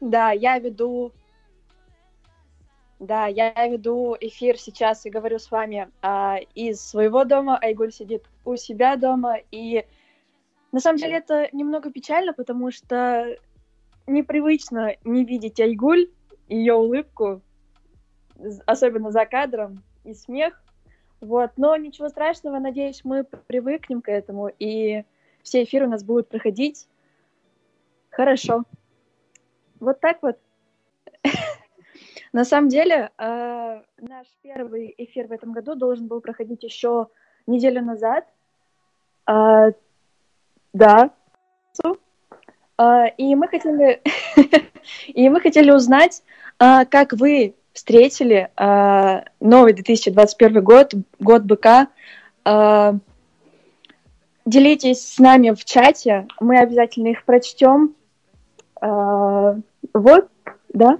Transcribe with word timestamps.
Да, 0.00 0.32
я 0.32 0.58
веду 0.58 1.12
да, 3.04 3.26
я 3.26 3.52
веду 3.66 4.16
эфир 4.18 4.58
сейчас 4.58 5.04
и 5.04 5.10
говорю 5.10 5.38
с 5.38 5.50
вами 5.50 5.90
а, 6.00 6.38
из 6.54 6.80
своего 6.80 7.24
дома. 7.24 7.58
Айгуль 7.58 7.92
сидит 7.92 8.24
у 8.44 8.56
себя 8.56 8.96
дома. 8.96 9.36
И 9.50 9.84
на 10.72 10.80
самом 10.80 10.98
деле 10.98 11.16
это 11.16 11.48
немного 11.52 11.90
печально, 11.90 12.32
потому 12.32 12.70
что 12.70 13.36
непривычно 14.06 14.96
не 15.04 15.24
видеть 15.24 15.60
Айгуль, 15.60 16.08
ее 16.48 16.74
улыбку, 16.74 17.42
особенно 18.64 19.10
за 19.10 19.26
кадром, 19.26 19.82
и 20.04 20.14
смех. 20.14 20.62
Вот. 21.20 21.52
Но 21.56 21.76
ничего 21.76 22.08
страшного, 22.08 22.58
надеюсь, 22.58 23.02
мы 23.04 23.24
привыкнем 23.24 24.02
к 24.02 24.10
этому, 24.10 24.48
и 24.58 25.04
все 25.42 25.64
эфиры 25.64 25.86
у 25.86 25.90
нас 25.90 26.04
будут 26.04 26.28
проходить 26.28 26.86
хорошо. 28.14 28.64
Вот 29.80 30.00
так 30.00 30.18
вот. 30.22 30.38
На 32.34 32.44
самом 32.44 32.68
деле, 32.68 33.10
э, 33.16 33.80
наш 34.00 34.26
первый 34.42 34.92
эфир 34.98 35.28
в 35.28 35.32
этом 35.32 35.52
году 35.52 35.76
должен 35.76 36.08
был 36.08 36.20
проходить 36.20 36.64
еще 36.64 37.06
неделю 37.46 37.80
назад. 37.80 38.26
Э, 39.28 39.70
да. 40.72 41.10
Э, 42.76 43.04
и 43.16 43.36
мы 43.36 43.46
хотели, 43.46 44.02
и 45.06 45.28
мы 45.28 45.40
хотели 45.40 45.70
узнать, 45.70 46.24
как 46.58 47.12
вы 47.12 47.54
встретили 47.72 48.50
новый 49.40 49.72
2021 49.72 50.64
год, 50.64 50.94
год 51.18 51.42
быка. 51.42 51.88
Делитесь 54.46 55.14
с 55.14 55.18
нами 55.18 55.50
в 55.50 55.64
чате, 55.64 56.26
мы 56.40 56.58
обязательно 56.58 57.08
их 57.08 57.24
прочтем. 57.24 57.94
Э, 58.84 59.54
вот, 59.94 60.28
да. 60.72 60.98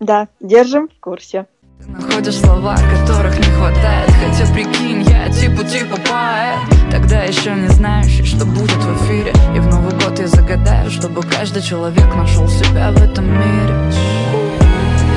Да, 0.00 0.28
держим 0.40 0.88
в 0.88 1.00
курсе. 1.00 1.46
Ты 1.82 1.90
находишь 1.90 2.36
слова, 2.36 2.74
которых 2.76 3.38
не 3.38 3.44
хватает 3.44 4.10
Хотя 4.10 4.52
прикинь, 4.52 5.02
я 5.02 5.28
типа 5.30 5.62
типа 5.62 5.96
поэт 5.96 6.90
Тогда 6.90 7.22
еще 7.22 7.54
не 7.54 7.68
знающий, 7.68 8.24
что 8.24 8.46
будет 8.46 8.76
в 8.76 9.04
эфире 9.04 9.32
И 9.54 9.60
в 9.60 9.66
Новый 9.68 9.92
год 9.92 10.18
я 10.18 10.26
загадаю, 10.26 10.90
чтобы 10.90 11.22
каждый 11.22 11.62
человек 11.62 12.14
нашел 12.14 12.48
себя 12.48 12.90
в 12.92 13.02
этом 13.02 13.26
мире 13.26 13.74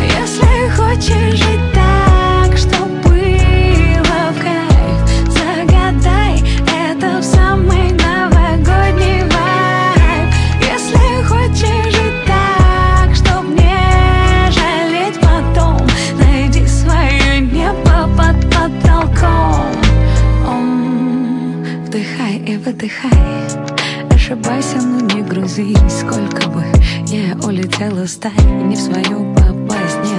Если 0.02 0.70
хочешь 0.76 1.40
жить 1.40 1.79
выдыхай 22.70 23.12
Ошибайся, 24.12 24.78
но 24.78 25.00
не 25.00 25.24
грузись 25.24 25.78
Сколько 25.90 26.50
бы 26.50 26.64
я 27.08 27.36
улетела 27.44 28.06
стать 28.06 28.44
Не 28.46 28.76
в 28.76 28.80
свою 28.80 29.34
попасть, 29.34 29.98
не 30.04 30.19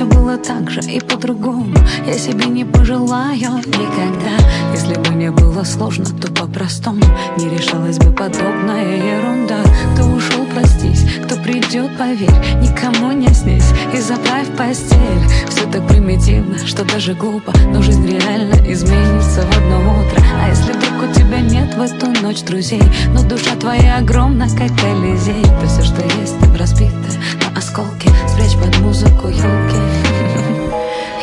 все 0.00 0.06
было 0.06 0.38
так 0.38 0.70
же 0.70 0.80
и 0.80 0.98
по-другому. 0.98 1.76
Я 2.06 2.16
себе 2.16 2.46
не 2.46 2.64
пожелаю 2.64 3.36
никогда. 3.36 4.34
Если 4.72 4.94
бы 4.94 5.14
не 5.14 5.30
было 5.30 5.62
сложно, 5.62 6.06
то 6.06 6.32
по-простому. 6.32 7.04
Не 7.36 7.50
решалась 7.50 7.98
бы 7.98 8.10
подобная 8.10 8.96
ерунда. 8.96 9.62
Кто 9.92 10.06
ушел, 10.06 10.46
простись, 10.54 11.04
кто 11.24 11.36
придет, 11.36 11.90
поверь 11.98 12.30
Никому 12.62 13.12
не 13.12 13.28
снись 13.34 13.70
и 13.92 14.00
заправь 14.00 14.48
постель. 14.56 14.98
Все 15.50 15.70
так 15.70 15.86
примитивно, 15.86 16.56
что 16.66 16.84
даже 16.84 17.12
глупо 17.12 17.52
Но 17.66 17.82
жизнь 17.82 18.06
реально 18.06 18.54
изменится 18.72 19.42
в 19.42 19.58
одно 19.58 19.80
утро. 19.80 20.24
А 20.42 20.48
если 20.48 20.72
вдруг 20.72 21.10
у 21.10 21.12
тебя 21.12 21.40
нет 21.40 21.74
в 21.74 21.80
эту 21.80 22.06
ночь 22.22 22.40
друзей 22.42 22.82
Но 23.12 23.22
душа 23.22 23.54
твоя 23.56 23.98
огромна, 23.98 24.48
как 24.48 24.70
Колизей 24.80 25.42
То 25.60 25.66
все, 25.66 25.82
что 25.82 26.02
есть, 26.02 26.36
разбито 26.58 26.94
на 27.52 27.58
осколки 27.58 28.08
под 28.60 28.78
музыку 28.80 29.28
елки. 29.28 29.80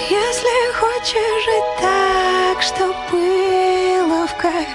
Если 0.10 0.56
хочешь 0.74 1.44
жить 1.46 1.72
так, 1.80 2.62
что 2.62 2.86
было 3.12 4.28
в 4.28 4.36
кайф 4.42 4.68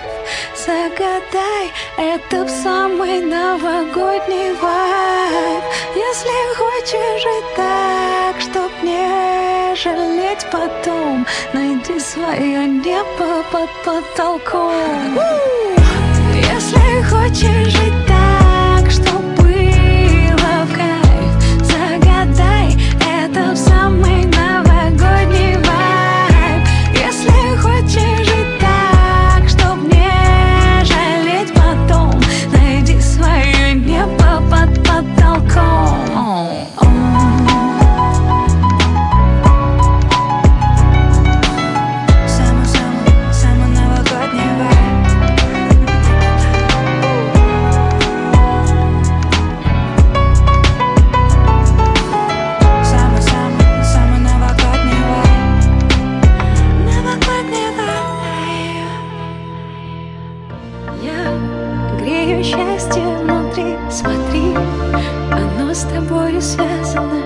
Загадай 0.56 1.72
это 1.96 2.44
в 2.44 2.50
самый 2.50 3.20
новогодний 3.20 4.52
вайб. 4.60 5.64
Если 5.94 6.54
хочешь 6.54 7.22
жить 7.22 7.54
так, 7.56 8.40
чтоб 8.40 8.70
не 8.82 9.74
жалеть 9.74 10.46
потом 10.52 11.26
Найди 11.52 11.98
свое 11.98 12.66
небо 12.66 13.42
под 13.50 13.70
потолком. 13.84 15.18
Если 16.34 17.02
хочешь 17.10 17.72
жить 17.72 18.06
так, 18.06 18.11
тобою 65.83 66.41
связано 66.41 67.20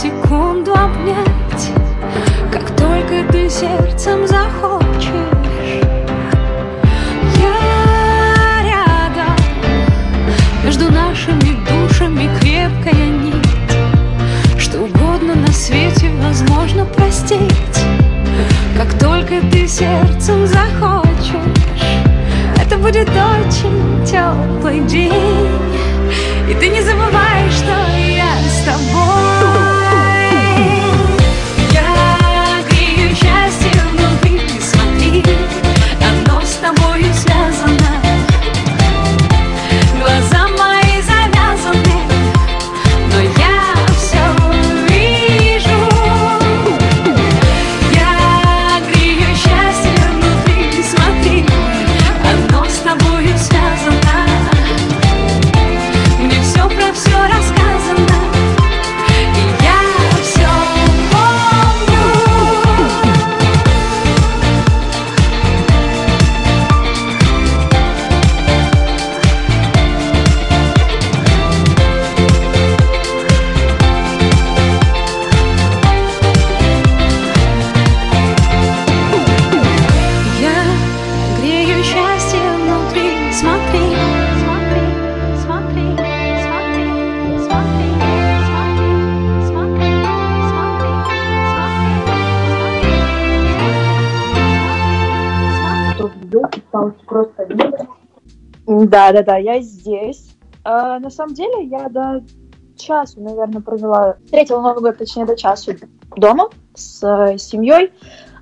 Секунду 0.00 0.72
обнять 0.72 1.72
Как 2.50 2.74
только 2.74 3.22
ты 3.30 3.50
сердцем 3.50 4.26
захочешь. 4.26 5.12
Я 7.36 8.62
рядом 8.64 9.36
Между 10.64 10.90
нашими 10.90 11.58
душами 11.68 12.30
крепкая 12.40 13.08
нить. 13.08 14.58
Что 14.58 14.78
угодно 14.78 15.34
на 15.34 15.52
свете 15.52 16.10
возможно 16.22 16.86
простить 16.86 17.84
Как 18.78 18.98
только 18.98 19.42
ты 19.52 19.68
сердцем 19.68 20.46
захочешь. 20.46 21.34
Это 22.56 22.78
будет 22.78 23.10
очень 23.10 24.06
теплый 24.06 24.80
день 24.86 25.12
И 26.48 26.54
ты 26.54 26.68
не 26.70 26.80
забывай, 26.80 27.50
что 27.50 27.74
я 27.98 28.32
с 28.48 28.64
тобой 28.64 28.99
Да, 98.86 99.12
да, 99.12 99.22
да, 99.22 99.36
я 99.36 99.60
здесь. 99.60 100.30
А, 100.64 100.98
на 100.98 101.10
самом 101.10 101.34
деле, 101.34 101.66
я 101.66 101.88
до 101.88 102.22
часу, 102.76 103.20
наверное, 103.20 103.60
провела. 103.60 104.16
Встретила 104.24 104.60
Новый 104.60 104.82
год, 104.82 104.98
точнее, 104.98 105.26
до 105.26 105.36
часу 105.36 105.72
дома 106.16 106.48
с 106.74 107.02
э, 107.02 107.36
семьей. 107.38 107.92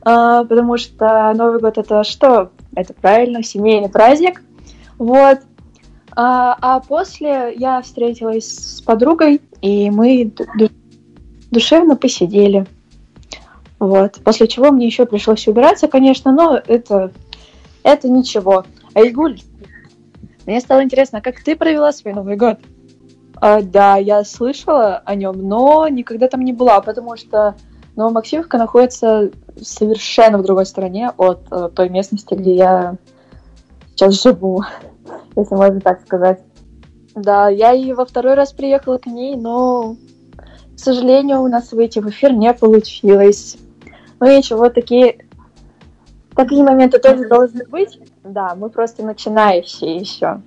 А, 0.02 0.44
потому 0.44 0.76
что 0.76 1.32
Новый 1.34 1.60
год 1.60 1.76
это 1.78 2.04
что? 2.04 2.52
Это 2.76 2.94
правильно, 2.94 3.42
семейный 3.42 3.88
праздник. 3.88 4.42
Вот. 4.98 5.40
А, 6.14 6.56
а 6.60 6.80
после 6.80 7.54
я 7.56 7.82
встретилась 7.82 8.76
с 8.76 8.80
подругой, 8.80 9.40
и 9.60 9.90
мы 9.90 10.32
ду- 10.36 10.46
ду- 10.56 10.74
душевно 11.50 11.96
посидели. 11.96 12.66
Вот. 13.80 14.20
После 14.24 14.46
чего 14.46 14.70
мне 14.70 14.86
еще 14.86 15.04
пришлось 15.04 15.46
убираться, 15.48 15.88
конечно, 15.88 16.32
но 16.32 16.60
это, 16.64 17.12
это 17.82 18.08
ничего. 18.08 18.64
Айгуль, 18.94 19.40
мне 20.48 20.60
стало 20.60 20.82
интересно, 20.82 21.20
как 21.20 21.42
ты 21.42 21.56
провела 21.56 21.92
свой 21.92 22.14
Новый 22.14 22.36
год? 22.36 22.58
А, 23.36 23.60
да, 23.60 23.98
я 23.98 24.24
слышала 24.24 25.02
о 25.04 25.14
нем, 25.14 25.46
но 25.46 25.86
никогда 25.88 26.26
там 26.26 26.40
не 26.40 26.54
была, 26.54 26.80
потому 26.80 27.18
что 27.18 27.54
Новомаксимовка 27.96 28.56
находится 28.56 29.30
совершенно 29.60 30.38
в 30.38 30.42
другой 30.42 30.64
стороне 30.64 31.12
от 31.18 31.40
э, 31.50 31.68
той 31.74 31.90
местности, 31.90 32.32
где 32.32 32.54
я 32.54 32.96
сейчас 33.90 34.22
живу, 34.22 34.62
если 35.36 35.54
можно 35.54 35.82
так 35.82 36.00
сказать. 36.00 36.40
Да, 37.14 37.50
я 37.50 37.74
и 37.74 37.92
во 37.92 38.06
второй 38.06 38.32
раз 38.32 38.54
приехала 38.54 38.96
к 38.96 39.04
ней, 39.04 39.36
но, 39.36 39.96
к 40.74 40.78
сожалению, 40.78 41.42
у 41.42 41.48
нас 41.48 41.72
выйти 41.72 41.98
в 41.98 42.08
эфир 42.08 42.32
не 42.32 42.54
получилось. 42.54 43.58
Ну 44.18 44.34
ничего, 44.34 44.70
такие, 44.70 45.26
такие 46.34 46.64
моменты 46.64 46.98
тоже 46.98 47.28
должны 47.28 47.66
быть. 47.66 47.98
Да, 48.28 48.54
мы 48.54 48.68
просто 48.68 49.02
начинающие 49.02 49.96
еще. 49.96 50.42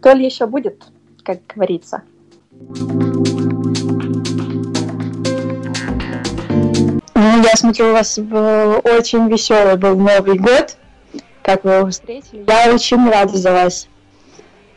То 0.00 0.12
ли 0.12 0.24
еще 0.24 0.46
будет, 0.46 0.82
как 1.22 1.40
говорится. 1.54 2.02
Ну, 7.14 7.42
я 7.42 7.54
смотрю, 7.54 7.90
у 7.90 7.92
вас 7.92 8.18
был 8.18 8.80
очень 8.84 9.28
веселый 9.28 9.76
был 9.76 9.96
Новый 9.96 10.38
год. 10.38 10.76
Как 11.42 11.64
вы 11.64 11.72
его 11.72 11.90
встретили? 11.90 12.44
Я 12.48 12.72
очень 12.72 13.06
рада 13.10 13.36
за 13.36 13.52
вас. 13.52 13.88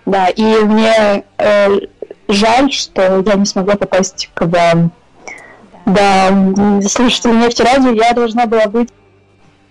Да, 0.06 0.28
и 0.28 0.44
мне 0.44 1.24
э, 1.38 1.70
жаль, 2.28 2.72
что 2.72 3.24
я 3.26 3.36
не 3.36 3.46
смогла 3.46 3.76
попасть 3.76 4.30
к 4.34 4.46
вам. 4.46 4.92
Да, 5.86 6.28
м, 6.30 6.82
слушатели 6.82 7.32
нефтерадио, 7.32 7.92
я 7.92 8.12
должна 8.14 8.46
была 8.46 8.66
быть 8.68 8.90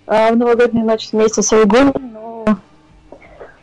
э, 0.06 0.32
в 0.32 0.36
новогоднюю 0.36 0.86
ночь 0.86 1.10
вместе 1.12 1.42
с 1.42 1.52
Айгуль, 1.52 1.92
но 2.00 2.33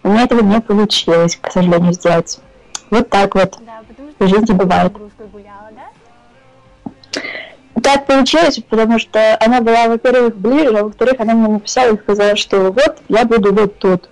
у 0.03 0.09
меня 0.09 0.23
этого 0.23 0.41
не 0.41 0.59
получилось, 0.59 1.37
к 1.41 1.51
сожалению, 1.51 1.93
сделать. 1.93 2.39
Вот 2.89 3.09
так 3.09 3.35
вот. 3.35 3.57
Да, 3.65 3.81
потому 3.87 4.09
В 4.19 4.27
жизни 4.27 4.53
бывает. 4.53 4.93
гуляла, 4.93 5.69
да? 5.71 7.21
Так 7.81 8.05
получилось, 8.05 8.59
потому 8.69 8.99
что 8.99 9.37
она 9.39 9.61
была, 9.61 9.87
во-первых, 9.87 10.35
ближе, 10.35 10.77
а 10.77 10.83
во-вторых, 10.83 11.19
она 11.19 11.33
мне 11.33 11.47
написала 11.47 11.93
и 11.93 11.97
сказала, 11.97 12.35
что 12.35 12.71
вот, 12.71 12.97
я 13.07 13.25
буду 13.25 13.53
вот 13.53 13.79
тут. 13.79 14.09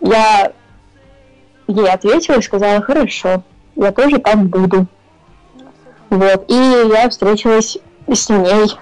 Я 0.00 0.52
ей 1.66 1.88
ответила 1.88 2.36
и 2.36 2.42
сказала, 2.42 2.80
хорошо, 2.82 3.42
я 3.76 3.92
тоже 3.92 4.18
там 4.18 4.48
буду. 4.48 4.86
Вот, 6.10 6.44
и 6.48 6.54
я 6.54 7.08
встретилась 7.08 7.78
с 8.06 8.28
ней. 8.28 8.76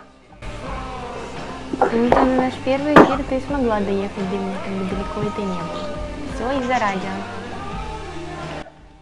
Ну, 1.90 2.08
там 2.10 2.36
на 2.36 2.42
наш 2.42 2.54
первый 2.64 2.92
эфир 2.94 3.24
ты 3.28 3.40
смогла 3.40 3.80
доехать 3.80 4.30
до 4.30 4.36
меня, 4.36 4.54
как 4.64 4.72
бы 4.72 4.84
далеко 4.84 5.20
это 5.20 5.40
не 5.40 5.46
было. 5.46 5.88
Все 6.34 6.60
из-за 6.60 6.78
радио. 6.78 7.10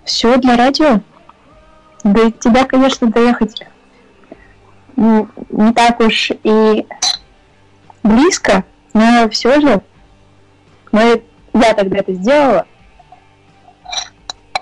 Все 0.04 0.36
для 0.38 0.56
радио? 0.56 1.00
До 2.04 2.30
тебя, 2.30 2.64
конечно, 2.64 3.08
доехать 3.08 3.62
м, 4.96 5.30
не 5.50 5.72
так 5.72 6.00
уж 6.00 6.30
и 6.42 6.86
близко, 8.02 8.64
но 8.94 9.28
все 9.28 9.60
же 9.60 9.82
мы, 10.90 11.22
я 11.52 11.74
тогда 11.74 11.98
это 11.98 12.14
сделала. 12.14 12.66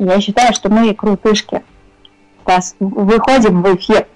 Я 0.01 0.21
считаю, 0.21 0.53
что 0.55 0.69
мы 0.71 0.93
крутышки. 0.95 1.63
Раз 2.45 2.75
выходим 2.81 3.63
в 3.63 3.77
эфир. 3.77 4.09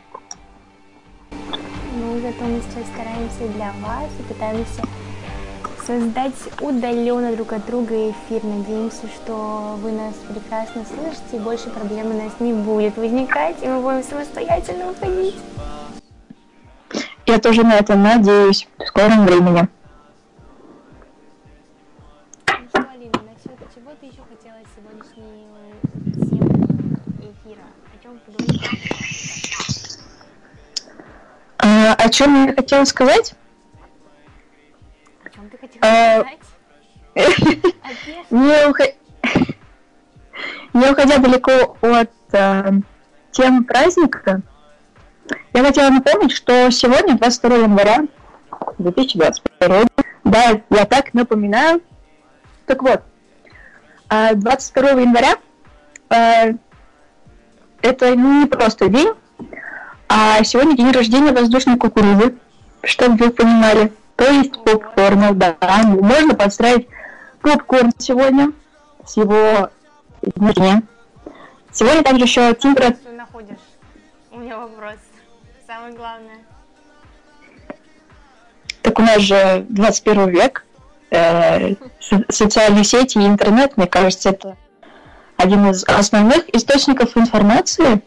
Стараемся 3.42 3.49
для 3.49 3.72
вас 3.87 4.11
и 4.18 4.22
пытаемся 4.22 4.82
создать 5.84 6.34
удаленно 6.61 7.34
друг 7.34 7.52
от 7.52 7.66
друга 7.66 8.11
эфир. 8.11 8.44
Надеемся, 8.44 9.06
что 9.08 9.78
вы 9.82 9.92
нас 9.92 10.14
прекрасно 10.28 10.84
слышите 10.84 11.37
и 11.37 11.38
больше 11.38 11.70
проблем 11.70 12.06
у 12.06 12.22
нас 12.22 12.32
не 12.40 12.52
будет 12.52 12.96
возникать, 12.96 13.56
и 13.62 13.66
мы 13.66 13.80
будем 13.80 14.02
самостоятельно 14.02 14.90
уходить. 14.90 15.34
Я 17.26 17.38
тоже 17.38 17.62
на 17.62 17.75
это 17.75 17.96
надеюсь 17.96 18.68
в 18.78 18.87
скором 18.87 19.26
времени. 19.26 19.68
А, 31.62 31.95
о 31.95 32.09
чем 32.11 32.47
я 32.47 32.54
хотела 32.54 32.85
сказать? 32.85 33.35
О 35.25 35.31
чем 35.31 35.49
ты 35.49 35.59
хотела 35.59 35.85
А, 35.85 36.21
сказать? 36.21 36.38
Не, 38.31 38.69
ухо- 38.69 38.95
не 40.73 40.90
уходя 40.90 41.19
далеко 41.19 41.76
от 41.83 42.11
э, 42.33 42.71
темы 43.31 43.64
праздника, 43.64 44.40
я 45.52 45.62
хотела 45.62 45.90
напомнить, 45.90 46.33
что 46.33 46.71
сегодня, 46.71 47.19
22 47.19 47.57
января 47.57 48.04
2022, 48.78 49.83
да, 50.25 50.61
я 50.71 50.85
так 50.87 51.12
напоминаю. 51.12 51.83
Так 52.64 52.83
вот, 52.83 53.02
э, 54.09 54.35
22 54.35 54.90
января 54.92 55.37
э, 56.09 56.54
это 57.83 58.16
не 58.16 58.47
просто 58.47 58.88
день, 58.88 59.12
а 60.14 60.45
сегодня 60.45 60.76
день 60.76 60.90
рождения 60.90 61.33
воздушной 61.33 61.78
кукурузы, 61.78 62.35
чтобы 62.83 63.16
вы 63.16 63.31
понимали. 63.31 63.90
То 64.16 64.31
есть 64.31 64.52
попкорн, 64.62 65.38
да. 65.38 65.57
Можно 65.85 66.35
подстраивать 66.35 66.87
попкорн 67.40 67.92
сегодня 67.97 68.52
с 69.07 69.16
его 69.16 69.71
дня. 70.23 70.83
Сегодня 71.73 72.02
также 72.02 72.25
еще 72.25 72.52
температура... 72.52 72.99
Ты 73.02 73.12
находишь? 73.12 73.57
У 74.31 74.38
меня 74.38 74.59
вопрос. 74.59 74.97
Самое 75.66 75.95
главное. 75.95 76.40
Так 78.83 78.99
у 78.99 79.02
нас 79.02 79.23
же 79.23 79.64
21 79.71 80.28
век, 80.28 80.66
э, 81.11 81.75
со- 82.00 82.25
социальные 82.28 82.85
сети 82.85 83.16
и 83.16 83.26
интернет, 83.26 83.78
мне 83.78 83.87
кажется, 83.87 84.28
это 84.28 84.59
один 85.38 85.71
из 85.71 85.85
основных 85.85 86.54
источников 86.54 87.16
информации. 87.16 88.02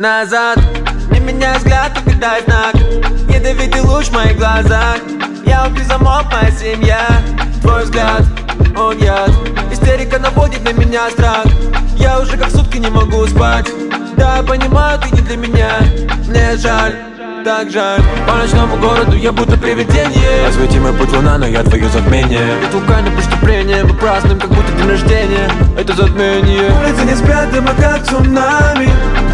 Назад. 0.00 0.58
Не 1.10 1.20
меняй 1.20 1.58
взгляд, 1.58 1.92
только 1.94 2.18
дай 2.18 2.42
знак. 2.44 2.74
Ядовитый 3.28 3.82
луч 3.82 4.06
в 4.06 4.12
моих 4.12 4.36
глазах. 4.38 4.96
Я 5.44 5.66
убью 5.66 5.84
замок, 5.84 6.24
моя 6.32 6.50
семья. 6.50 7.06
Твой 7.60 7.84
взгляд, 7.84 8.22
он 8.76 8.96
яд. 8.98 9.30
Истерика 9.70 10.18
наводит 10.18 10.64
на 10.64 10.72
меня 10.72 11.10
страх. 11.10 11.44
Я 11.96 12.18
уже 12.18 12.38
как 12.38 12.50
сутки 12.50 12.78
не 12.78 12.88
могу 12.88 13.26
спать. 13.26 13.70
Да, 14.16 14.38
я 14.38 14.42
понимаю, 14.42 14.98
ты 15.00 15.14
не 15.14 15.20
для 15.20 15.36
меня. 15.36 15.70
Мне 16.26 16.56
жаль 16.56 16.94
так 17.44 17.70
жаль. 17.70 18.02
По 18.26 18.34
ночному 18.34 18.76
городу 18.76 19.16
я 19.16 19.32
будто 19.32 19.56
привидение. 19.56 20.46
Освети 20.46 20.78
мой 20.78 20.92
путь 20.92 21.12
луна, 21.12 21.38
но 21.38 21.46
я 21.46 21.62
твое 21.62 21.88
затмение. 21.88 22.56
Ведь 22.60 22.72
вулканы 22.72 23.10
преступления 23.10 23.82
Мы 23.84 23.94
празднуем, 23.94 24.38
как 24.38 24.50
будто 24.50 24.72
день 24.72 24.88
рождения. 24.88 25.50
Это 25.78 25.94
затмение. 25.94 26.70
Улицы 26.82 27.04
не 27.04 27.16
спят, 27.16 27.50
дыма 27.50 27.72
как 27.78 28.04
цунами 28.06 28.90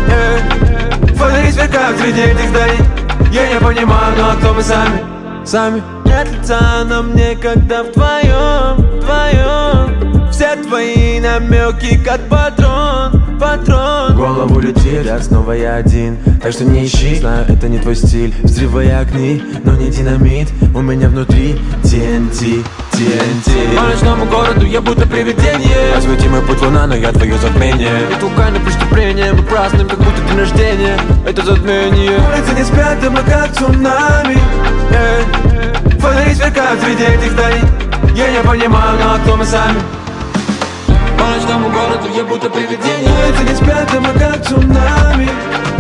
Эй, 0.08 1.14
Фонари 1.14 1.50
сверкают 1.50 1.98
среди 1.98 2.20
этих 2.20 2.48
зданий 2.48 2.78
Я 3.32 3.48
не 3.52 3.60
понимаю, 3.60 4.14
ну 4.16 4.24
а 4.24 4.36
кто 4.36 4.54
мы 4.54 4.62
сами? 4.62 5.00
Сами. 5.44 5.82
Нет 6.04 6.28
лица 6.32 6.84
на 6.84 7.02
мне, 7.02 7.36
когда 7.36 7.82
вдвоем, 7.84 8.76
вдвоем 8.98 10.30
Все 10.30 10.56
твои 10.56 11.20
намеки, 11.20 11.98
как 12.04 12.20
патрон, 12.28 13.38
патрон. 13.38 14.16
Голову 14.16 14.60
летит, 14.60 15.06
а 15.08 15.20
снова 15.20 15.52
я 15.52 15.76
один. 15.76 16.18
Так 16.42 16.52
что 16.52 16.64
не 16.64 16.86
ищи, 16.86 17.16
знаю, 17.20 17.46
это 17.48 17.68
не 17.68 17.78
твой 17.78 17.96
стиль. 17.96 18.34
Взрывай 18.42 18.90
огни, 18.98 19.42
но 19.64 19.76
не 19.76 19.90
динамит. 19.90 20.48
У 20.74 20.80
меня 20.80 21.08
внутри 21.08 21.60
TNT, 21.82 22.64
TNT 22.96 23.76
По 23.76 23.82
ночному 23.82 24.24
городу 24.24 24.64
я 24.64 24.80
будто 24.80 25.06
привидение. 25.06 25.94
Освети 25.94 26.28
мой 26.28 26.40
путь 26.40 26.62
луна, 26.62 26.86
но 26.86 26.94
я 26.94 27.12
твое 27.12 27.36
затмение. 27.36 28.06
Ведь 28.08 28.22
вулканы 28.22 28.58
преступления 28.58 29.34
Мы 29.34 29.42
празднуем, 29.42 29.86
как 29.86 29.98
будто 29.98 30.22
день 30.22 30.38
рождения. 30.38 30.98
Это 31.26 31.44
затмение. 31.44 32.18
Улицы 32.18 32.54
не 32.56 32.64
спят, 32.64 32.98
дыма 33.00 33.20
как 33.20 33.52
цунами. 33.52 34.38
Эй, 34.92 35.98
Фонари 36.00 36.34
сверкают 36.34 36.80
среди 36.80 37.04
этих 37.04 37.32
зданий 37.32 37.60
Я 38.14 38.30
не 38.30 38.38
понимаю, 38.38 38.98
ну 38.98 39.14
а 39.14 39.18
кто 39.22 39.36
мы 39.36 39.44
сами? 39.44 39.78
По 41.18 41.24
ночному 41.26 41.68
городу 41.68 42.08
я 42.16 42.24
будто 42.24 42.48
привидение. 42.48 43.10
Улицы 43.26 43.44
не 43.44 43.54
спят, 43.56 43.92
дыма 43.92 44.08
как 44.14 44.42
цунами. 44.46 45.28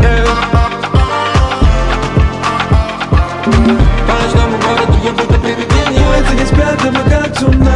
Эй. 0.00 0.75
Не 6.86 6.92
спят, 6.92 7.38
дыма 7.40 7.75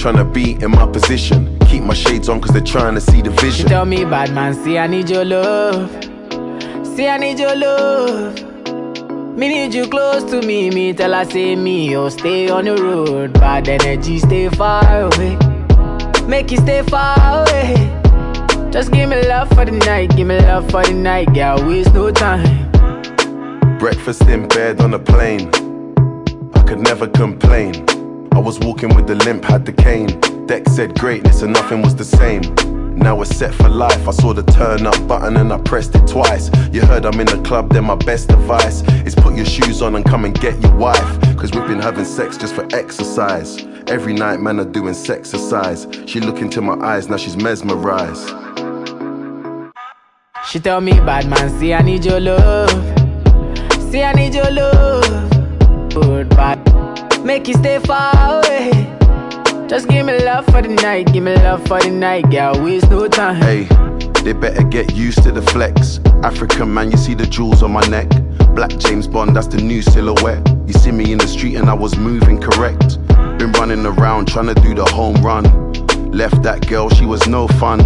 Tryna 0.00 0.32
be 0.32 0.52
in 0.64 0.70
my 0.70 0.86
position. 0.86 1.58
Keep 1.68 1.82
my 1.82 1.92
shades 1.92 2.30
on, 2.30 2.40
cause 2.40 2.52
they're 2.52 2.62
trying 2.62 2.94
to 2.94 3.02
see 3.02 3.20
the 3.20 3.30
She 3.32 3.46
vision. 3.46 3.68
tell 3.68 3.84
me, 3.84 4.04
bad 4.06 4.32
man, 4.32 4.54
see 4.54 4.78
I 4.78 4.86
need 4.86 5.10
your 5.10 5.26
love. 5.26 5.90
See 6.86 7.06
I 7.06 7.18
need 7.18 7.38
your 7.38 7.54
love. 7.54 8.34
Me 9.36 9.48
need 9.48 9.74
you 9.74 9.86
close 9.88 10.24
to 10.30 10.40
me. 10.40 10.70
Me 10.70 10.94
tell 10.94 11.12
her 11.12 11.30
say 11.30 11.54
me, 11.54 11.94
oh 11.96 12.08
stay 12.08 12.48
on 12.48 12.64
the 12.64 12.76
road. 12.76 13.34
Bad 13.34 13.68
energy, 13.68 14.18
stay 14.18 14.48
far 14.48 14.82
away. 15.02 15.36
Make 16.26 16.50
you 16.50 16.56
stay 16.56 16.82
far 16.82 17.42
away. 17.42 17.74
Just 18.70 18.92
give 18.92 19.06
me 19.10 19.20
love 19.28 19.50
for 19.50 19.66
the 19.66 19.72
night, 19.72 20.16
give 20.16 20.26
me 20.26 20.38
love 20.38 20.70
for 20.70 20.82
the 20.82 20.94
night, 20.94 21.34
girl. 21.34 21.62
Waste 21.66 21.92
no 21.92 22.10
time. 22.10 22.70
Breakfast 23.78 24.22
in 24.22 24.48
bed 24.48 24.80
on 24.80 24.94
a 24.94 24.98
plane. 24.98 25.50
I 26.54 26.62
could 26.62 26.78
never 26.80 27.06
complain. 27.06 27.74
I 28.32 28.38
was 28.38 28.58
walking 28.60 28.94
with 28.94 29.06
the 29.06 29.16
limp, 29.16 29.44
had 29.44 29.66
the 29.66 29.72
cane. 29.72 30.08
Deck 30.46 30.68
said 30.68 30.98
greatness 30.98 31.42
and 31.42 31.52
nothing 31.52 31.82
was 31.82 31.94
the 31.94 32.04
same. 32.04 32.42
Now 32.96 33.16
we're 33.16 33.24
set 33.24 33.54
for 33.54 33.68
life. 33.68 34.06
I 34.06 34.12
saw 34.12 34.32
the 34.32 34.42
turn 34.42 34.86
up 34.86 35.08
button 35.08 35.36
and 35.36 35.52
I 35.52 35.58
pressed 35.58 35.94
it 35.94 36.06
twice. 36.06 36.50
You 36.72 36.82
heard 36.82 37.06
I'm 37.06 37.18
in 37.18 37.26
the 37.26 37.40
club, 37.42 37.72
then 37.72 37.84
my 37.84 37.94
best 37.94 38.30
advice 38.30 38.82
is 39.06 39.14
put 39.14 39.34
your 39.34 39.46
shoes 39.46 39.80
on 39.82 39.94
and 39.96 40.04
come 40.04 40.24
and 40.24 40.38
get 40.38 40.60
your 40.60 40.74
wife. 40.76 41.20
Cause 41.36 41.50
we've 41.52 41.66
been 41.66 41.80
having 41.80 42.04
sex 42.04 42.36
just 42.36 42.54
for 42.54 42.66
exercise. 42.74 43.64
Every 43.86 44.12
night, 44.12 44.40
man, 44.40 44.60
are 44.60 44.64
doing 44.64 44.94
exercise. 45.08 45.86
She 46.06 46.20
look 46.20 46.42
into 46.42 46.60
my 46.60 46.74
eyes, 46.86 47.08
now 47.08 47.16
she's 47.16 47.36
mesmerized. 47.36 48.28
She 50.46 50.60
tell 50.60 50.80
me, 50.80 50.92
bad 50.92 51.28
man, 51.28 51.48
see 51.58 51.72
I 51.72 51.80
need 51.82 52.04
your 52.04 52.20
love. 52.20 52.70
See 53.90 54.02
I 54.02 54.12
need 54.12 54.34
your 54.34 54.50
love. 54.50 55.30
Good 55.94 56.28
bad. 56.30 56.89
Make 57.24 57.48
you 57.48 57.54
stay 57.54 57.78
far 57.80 58.38
away. 58.38 58.70
Just 59.68 59.88
give 59.88 60.06
me 60.06 60.18
love 60.24 60.46
for 60.46 60.62
the 60.62 60.68
night, 60.68 61.12
give 61.12 61.22
me 61.22 61.34
love 61.34 61.64
for 61.68 61.78
the 61.78 61.90
night, 61.90 62.30
girl. 62.30 62.60
Waste 62.64 62.90
no 62.90 63.06
time. 63.08 63.36
Hey, 63.36 63.64
they 64.24 64.32
better 64.32 64.64
get 64.64 64.96
used 64.96 65.22
to 65.24 65.30
the 65.30 65.42
flex. 65.42 66.00
African 66.24 66.72
man, 66.72 66.90
you 66.90 66.96
see 66.96 67.14
the 67.14 67.26
jewels 67.26 67.62
on 67.62 67.72
my 67.72 67.86
neck. 67.88 68.08
Black 68.54 68.70
James 68.78 69.06
Bond, 69.06 69.36
that's 69.36 69.46
the 69.46 69.58
new 69.58 69.82
silhouette. 69.82 70.44
You 70.66 70.72
see 70.72 70.90
me 70.90 71.12
in 71.12 71.18
the 71.18 71.28
street 71.28 71.56
and 71.56 71.68
I 71.68 71.74
was 71.74 71.96
moving 71.96 72.40
correct. 72.40 72.98
Been 73.38 73.52
running 73.52 73.84
around 73.84 74.26
trying 74.26 74.52
to 74.52 74.54
do 74.54 74.74
the 74.74 74.86
home 74.86 75.16
run. 75.22 75.44
Left 76.10 76.42
that 76.42 76.66
girl, 76.68 76.88
she 76.88 77.04
was 77.04 77.28
no 77.28 77.46
fun. 77.48 77.80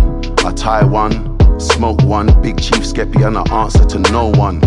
I 0.47 0.53
tie 0.53 0.85
one, 0.85 1.61
smoke 1.61 2.01
one, 2.03 2.41
big 2.41 2.63
chief 2.63 2.85
skeppy 2.85 3.27
and 3.27 3.37
I 3.37 3.63
answer 3.63 3.85
to 3.85 3.99
no 4.11 4.31
one. 4.31 4.61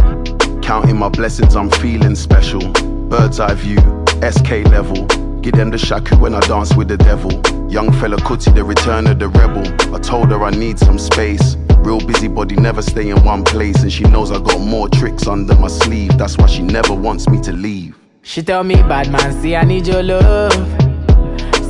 Counting 0.62 0.98
my 0.98 1.10
blessings, 1.10 1.56
I'm 1.56 1.70
feeling 1.72 2.16
special. 2.16 2.62
Bird's 3.10 3.40
eye 3.40 3.54
view, 3.54 3.78
SK 4.22 4.68
level. 4.70 5.06
Give 5.40 5.54
them 5.54 5.70
the 5.70 5.78
shaku 5.78 6.18
when 6.18 6.36
I 6.36 6.42
dance 6.42 6.76
with 6.76 6.90
the 6.90 6.98
devil. 6.98 7.32
Young 7.72 7.94
fella 7.94 8.18
Kuti, 8.18 8.54
the 8.54 8.66
return 8.66 9.08
of 9.08 9.18
the 9.18 9.30
rebel. 9.30 9.64
I 9.96 10.00
told 10.00 10.30
her 10.32 10.44
I 10.44 10.50
need 10.50 10.78
some 10.78 11.00
space. 11.00 11.56
Real 11.78 12.02
busybody, 12.02 12.58
never 12.58 12.82
stay 12.82 13.10
in 13.10 13.24
one 13.24 13.46
place. 13.46 13.82
And 13.82 13.94
she 13.94 14.04
knows 14.04 14.30
I 14.30 14.40
got 14.40 14.60
more 14.60 14.90
tricks 14.90 15.26
under 15.26 15.56
my 15.56 15.70
sleeve. 15.70 16.18
That's 16.18 16.38
why 16.38 16.48
she 16.48 16.62
never 16.62 16.94
wants 16.94 17.30
me 17.30 17.40
to 17.44 17.54
leave. 17.54 17.98
She 18.24 18.44
tell 18.44 18.66
me, 18.66 18.76
bad 18.76 19.10
man, 19.10 19.32
see 19.42 19.56
I 19.56 19.64
need 19.64 19.88
your 19.88 20.04
love. 20.04 20.54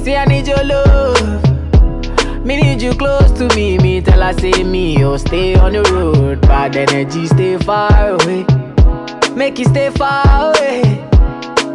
See 0.04 0.16
I 0.16 0.26
need 0.26 0.48
your 0.48 0.64
love. 0.64 1.44
Me 2.44 2.60
need 2.60 2.82
you 2.82 2.94
close 2.96 3.30
to 3.34 3.48
me. 3.56 3.78
Me 3.78 4.02
tell 4.02 4.24
her 4.24 4.34
say 4.40 4.64
me, 4.64 5.04
oh 5.04 5.18
stay 5.18 5.54
on 5.54 5.74
the 5.74 5.84
road. 5.92 6.42
Bad 6.42 6.76
energy, 6.76 7.28
stay 7.28 7.60
far 7.60 7.92
away. 8.10 8.44
Make 9.36 9.60
you 9.60 9.66
stay 9.66 9.92
far 9.92 10.50
away. 10.50 11.07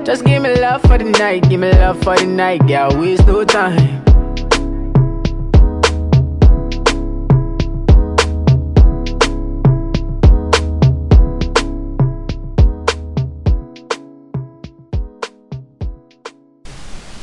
Just 0.05 0.25
give 0.25 0.43
me 0.43 0.53
love 0.61 0.83
for 0.83 0.99
the 0.99 1.05
night, 1.05 1.49
give 1.49 1.61
me 1.61 1.71
love 1.71 2.03
for 2.03 2.17
the 2.17 2.27
night, 2.27 2.67
girl. 2.67 2.91
Waste 2.99 3.25
no 3.27 3.45
time. 3.45 4.03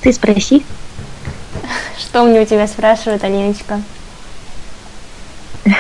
Ты 0.02 0.14
спроси. 0.14 0.64
Что 1.98 2.24
мне 2.24 2.40
у 2.40 2.46
тебя 2.46 2.66
спрашивают, 2.66 3.24
Алиночка? 3.24 3.82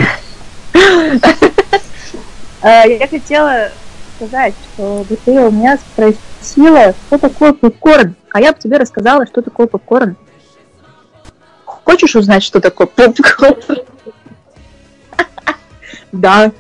А, 2.62 2.86
Я 2.86 3.08
хотела 3.08 3.72
сказать, 4.18 4.54
чтобы 4.74 5.16
ты 5.24 5.32
у 5.32 5.50
меня 5.50 5.78
спросила, 5.78 6.20
что 6.42 7.18
такое 7.18 7.54
попкорн, 7.54 8.16
а 8.32 8.42
я 8.42 8.54
бы 8.54 8.60
тебе 8.60 8.78
рассказала, 8.78 9.26
что 9.26 9.42
такое 9.42 9.68
попкорн. 9.68 10.16
Хочешь 11.66 12.16
узнать, 12.16 12.44
что 12.44 12.60
такое 12.60 12.88
попкорн? 12.88 13.56
Да. 16.12 16.52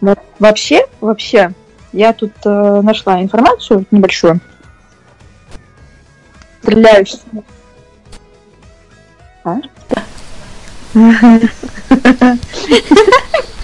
Во- 0.00 0.16
Вообще, 0.40 0.86
вообще, 1.00 1.52
я 1.92 2.12
тут 2.12 2.32
э, 2.44 2.80
нашла 2.82 3.22
информацию 3.22 3.86
небольшую. 3.92 4.40
Стреляющую. 6.62 7.44
А? 9.44 9.58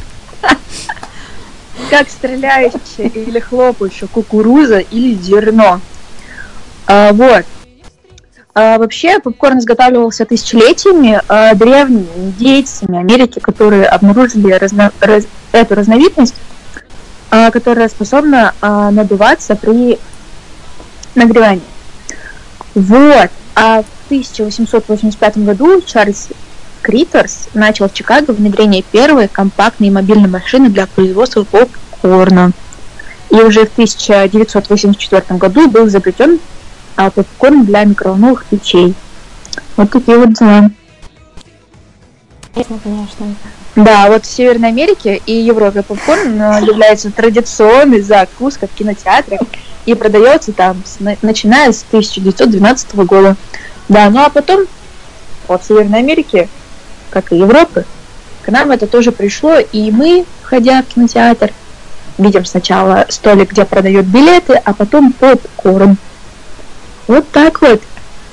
как 1.98 2.11
стреляющая 2.11 3.07
или 3.07 3.38
хлопающая 3.38 4.09
кукуруза 4.09 4.78
или 4.78 5.14
зерно. 5.14 5.80
А, 6.88 7.12
вот. 7.12 7.44
А, 8.52 8.78
вообще 8.78 9.20
попкорн 9.20 9.61
изготавливался 9.61 10.24
тысячелетиями 10.24 11.20
а, 11.28 11.54
древними 11.54 12.09
индейцами 12.16 12.98
Америки, 12.98 13.38
которые 13.38 13.87
обнаружили 13.87 14.52
разно- 14.59 14.92
раз- 15.00 15.28
эту 15.52 15.76
разновидность, 15.76 16.35
а, 17.30 17.52
которая 17.52 17.88
способна 17.88 18.54
а, 18.61 18.90
надуваться 18.90 19.54
при 19.54 20.00
нагревании. 21.14 21.62
Вот. 22.74 23.30
А 23.54 23.83
в 23.83 24.07
1885 24.07 25.38
году 25.38 25.80
Чарльз 25.80 26.28
Критерс 26.85 27.49
начал 27.55 27.88
в 27.88 27.94
Чикаго 27.94 28.33
внедрение 28.33 28.83
первой 28.83 29.27
компактной 29.27 29.88
мобильной 29.88 30.29
машины 30.29 30.68
для 30.68 30.87
производства 30.87 31.42
попкорна. 31.44 32.53
И 33.31 33.37
уже 33.37 33.61
в 33.64 33.73
1984 33.73 35.38
году 35.38 35.66
был 35.70 35.87
изобретен 35.87 36.38
а, 36.97 37.11
попкорн 37.11 37.64
для 37.64 37.85
микроволновых 37.85 38.44
печей. 38.44 38.94
Вот 39.79 39.90
такие 39.90 40.18
вот 40.18 40.35
дела. 40.35 40.70
Интересно, 42.51 42.79
конечно. 42.85 43.27
Да, 43.77 44.09
вот 44.09 44.27
в 44.27 44.31
Северной 44.31 44.68
Америке 44.68 45.20
и 45.25 45.33
Европе 45.33 45.83
попкорн 45.83 46.40
э, 46.40 46.61
является 46.66 47.11
традиционной 47.11 48.03
закуской 48.03 48.68
в 48.68 48.75
кинотеатрах 48.79 49.40
и 49.87 49.94
продается 49.94 50.53
там, 50.53 50.83
с- 50.85 51.01
на- 51.01 51.16
начиная 51.23 51.73
с 51.73 51.83
1912 51.88 52.94
года. 53.07 53.37
Да, 53.88 54.11
ну 54.11 54.20
а 54.23 54.29
потом 54.29 54.66
вот 55.49 55.62
в 55.62 55.66
Северной 55.66 55.99
Америке, 56.01 56.49
как 57.14 57.33
и 57.33 57.37
Европы, 57.37 57.85
к 58.42 58.48
нам 58.50 58.72
это 58.72 58.87
тоже 58.87 59.12
пришло, 59.12 59.59
и 59.59 59.90
мы, 59.90 60.27
входя 60.42 60.83
в 60.83 60.87
кинотеатр, 60.94 61.53
видим 62.18 62.44
сначала 62.44 63.07
столик, 63.09 63.53
где 63.53 63.64
продают 63.64 64.05
билеты, 64.07 64.61
а 64.62 64.74
потом 64.74 65.12
попкорн. 65.12 65.96
Вот 67.07 67.29
так 67.31 67.62
вот. 67.62 67.81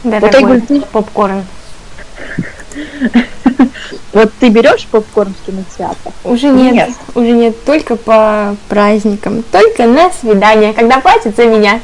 Дорогой 0.04 0.36
Айгуль, 0.36 0.62
ты- 0.62 0.82
попкорн. 0.82 1.46
Вот 4.14 4.34
ты 4.42 4.50
берешь 4.50 4.88
попкорн 4.88 5.34
в 5.34 5.46
кинотеатр? 5.46 6.12
Уже 6.26 6.50
нет, 6.50 6.74
Нет. 6.74 6.90
уже 7.16 7.32
нет, 7.32 7.64
только 7.64 7.96
по 7.96 8.58
праздникам, 8.68 9.42
только 9.42 9.86
на 9.86 10.12
свидание, 10.12 10.74
когда 10.74 11.00
платят 11.00 11.38
за 11.38 11.46
меня. 11.46 11.80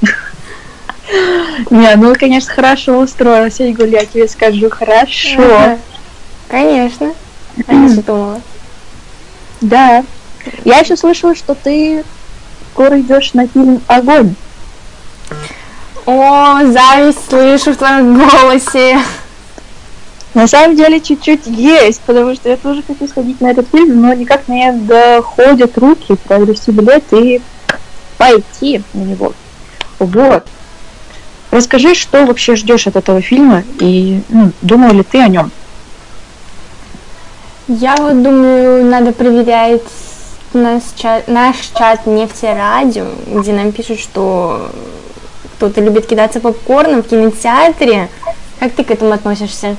Не, 1.70 1.96
ну, 1.96 2.14
конечно, 2.14 2.52
хорошо 2.54 2.98
устроилась, 3.00 3.58
я 3.58 3.74
тебе 4.06 4.28
скажу, 4.28 4.70
хорошо. 4.70 5.42
Ага. 5.42 5.78
Конечно. 6.48 7.12
А 7.66 7.72
я 7.72 8.02
думала? 8.02 8.40
Да. 9.60 10.04
Я 10.64 10.78
еще 10.78 10.96
слышала, 10.96 11.34
что 11.34 11.54
ты 11.54 12.04
скоро 12.72 13.00
идешь 13.00 13.32
на 13.34 13.46
фильм 13.46 13.80
Огонь. 13.86 14.34
О, 16.06 16.64
зависть 16.64 17.28
слышу 17.28 17.72
в 17.72 17.76
твоем 17.76 18.18
голосе. 18.18 18.98
На 20.34 20.48
самом 20.48 20.76
деле 20.76 21.00
чуть-чуть 21.00 21.46
есть, 21.46 22.00
потому 22.00 22.34
что 22.34 22.48
я 22.50 22.56
тоже 22.56 22.82
хочу 22.82 23.06
сходить 23.06 23.40
на 23.40 23.52
этот 23.52 23.68
фильм, 23.68 24.02
но 24.02 24.12
никак 24.12 24.48
не 24.48 24.72
доходят 24.72 25.78
руки 25.78 26.16
приобрести 26.26 26.72
билет 26.72 27.04
и 27.12 27.40
пойти 28.18 28.82
на 28.92 29.02
него. 29.02 29.32
Вот. 30.00 30.44
Расскажи, 31.52 31.94
что 31.94 32.26
вообще 32.26 32.56
ждешь 32.56 32.88
от 32.88 32.96
этого 32.96 33.20
фильма 33.22 33.62
и 33.78 34.22
ну, 34.28 34.50
думал 34.60 34.92
ли 34.92 35.04
ты 35.04 35.20
о 35.20 35.28
нем? 35.28 35.52
Я 37.66 37.96
вот 37.96 38.22
думаю, 38.22 38.84
надо 38.84 39.12
проверять 39.12 39.82
наш 40.52 40.82
чат, 40.96 41.28
наш 41.28 41.56
чат 41.76 42.06
нефтерадио, 42.06 43.06
где 43.26 43.52
нам 43.52 43.72
пишут, 43.72 44.00
что 44.00 44.70
кто-то 45.56 45.80
любит 45.80 46.06
кидаться 46.06 46.40
попкорном 46.40 47.02
в 47.02 47.08
кинотеатре. 47.08 48.10
Как 48.60 48.72
ты 48.72 48.84
к 48.84 48.90
этому 48.90 49.12
относишься? 49.12 49.76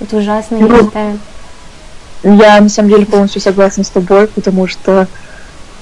Это 0.00 0.16
ужасно, 0.16 0.56
я 0.56 0.66
Ну, 0.66 0.84
считаю. 0.84 1.18
Я 2.22 2.60
на 2.60 2.68
самом 2.68 2.88
деле 2.88 3.04
полностью 3.04 3.42
согласна 3.42 3.84
с 3.84 3.90
тобой, 3.90 4.26
потому 4.26 4.66
что 4.66 5.06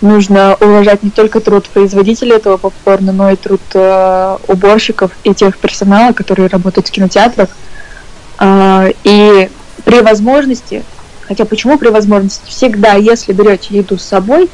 нужно 0.00 0.56
уважать 0.60 1.02
не 1.04 1.10
только 1.10 1.40
труд 1.40 1.68
производителя 1.68 2.36
этого 2.36 2.56
попкорна, 2.56 3.12
но 3.12 3.30
и 3.30 3.36
труд 3.36 3.62
э, 3.74 4.36
уборщиков 4.48 5.12
и 5.22 5.32
тех 5.32 5.56
персонала, 5.58 6.12
которые 6.12 6.48
работают 6.48 6.88
в 6.88 6.90
кинотеатрах. 6.90 7.50
А, 8.38 8.88
и 9.04 9.48
при 9.86 10.00
возможности, 10.00 10.82
хотя 11.22 11.44
почему 11.44 11.78
при 11.78 11.88
возможности, 11.88 12.42
всегда, 12.50 12.94
если 12.94 13.32
берете 13.32 13.76
еду 13.76 13.96
с 13.96 14.02
собой, 14.02 14.50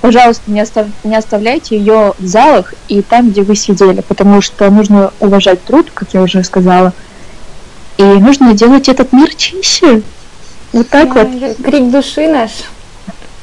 пожалуйста, 0.00 0.50
не, 0.50 0.58
остав- 0.58 0.88
не 1.04 1.14
оставляйте 1.14 1.76
ее 1.76 2.14
в 2.18 2.26
залах 2.26 2.72
и 2.88 3.02
там, 3.02 3.30
где 3.30 3.42
вы 3.42 3.56
сидели, 3.56 4.00
потому 4.00 4.40
что 4.40 4.70
нужно 4.70 5.12
уважать 5.20 5.62
труд, 5.64 5.90
как 5.92 6.14
я 6.14 6.22
уже 6.22 6.42
сказала, 6.42 6.94
и 7.98 8.02
нужно 8.02 8.54
делать 8.54 8.88
этот 8.88 9.12
мир 9.12 9.34
чище. 9.34 10.00
Вот 10.72 10.88
так 10.88 11.14
вот. 11.14 11.28
Крик 11.62 11.90
души 11.90 12.26
наш. 12.26 12.50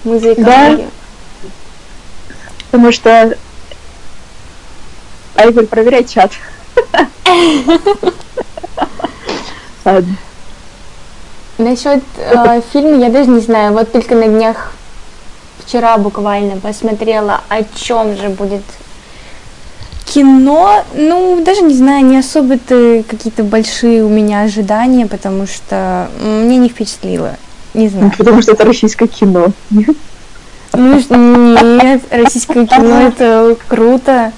Мы 0.04 0.20
за 0.20 0.34
Да. 0.36 0.80
Потому 2.72 2.92
что... 2.92 3.38
Айгуль, 5.36 5.68
проверяй 5.68 6.04
чат. 6.04 6.32
Ладно. 9.86 10.18
Насчет 11.62 12.02
э, 12.18 12.62
фильма 12.74 12.98
я 12.98 13.10
даже 13.10 13.30
не 13.30 13.40
знаю. 13.40 13.74
Вот 13.74 13.92
только 13.92 14.16
на 14.16 14.28
днях 14.28 14.74
вчера 15.64 15.96
буквально 16.00 16.58
посмотрела, 16.58 17.42
о 17.50 17.64
чем 17.76 18.18
же 18.18 18.30
будет 18.30 18.64
кино. 20.06 20.84
Ну, 20.96 21.44
даже 21.44 21.62
не 21.62 21.76
знаю, 21.76 22.04
не 22.06 22.18
особо-то 22.18 23.04
какие-то 23.08 23.44
большие 23.44 24.04
у 24.04 24.10
меня 24.10 24.42
ожидания, 24.42 25.06
потому 25.06 25.46
что 25.46 26.10
мне 26.20 26.58
не 26.58 26.68
впечатлило. 26.68 27.36
Не 27.76 27.90
знаю. 27.90 28.12
Потому 28.18 28.42
что 28.42 28.54
это 28.54 28.66
российское 28.66 29.08
кино. 29.08 29.50
Ну, 30.74 30.96
нет, 31.84 32.02
российское 32.10 32.66
кино 32.66 33.02
это 33.02 33.56
круто. 33.68 34.32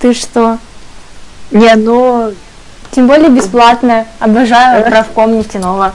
Ты 0.00 0.12
что? 0.12 0.58
Не, 1.50 1.74
но... 1.74 2.32
Тем 2.90 3.06
более 3.06 3.30
бесплатно. 3.30 4.06
Обожаю 4.20 4.84
правком 4.84 5.38
нефтяного. 5.38 5.94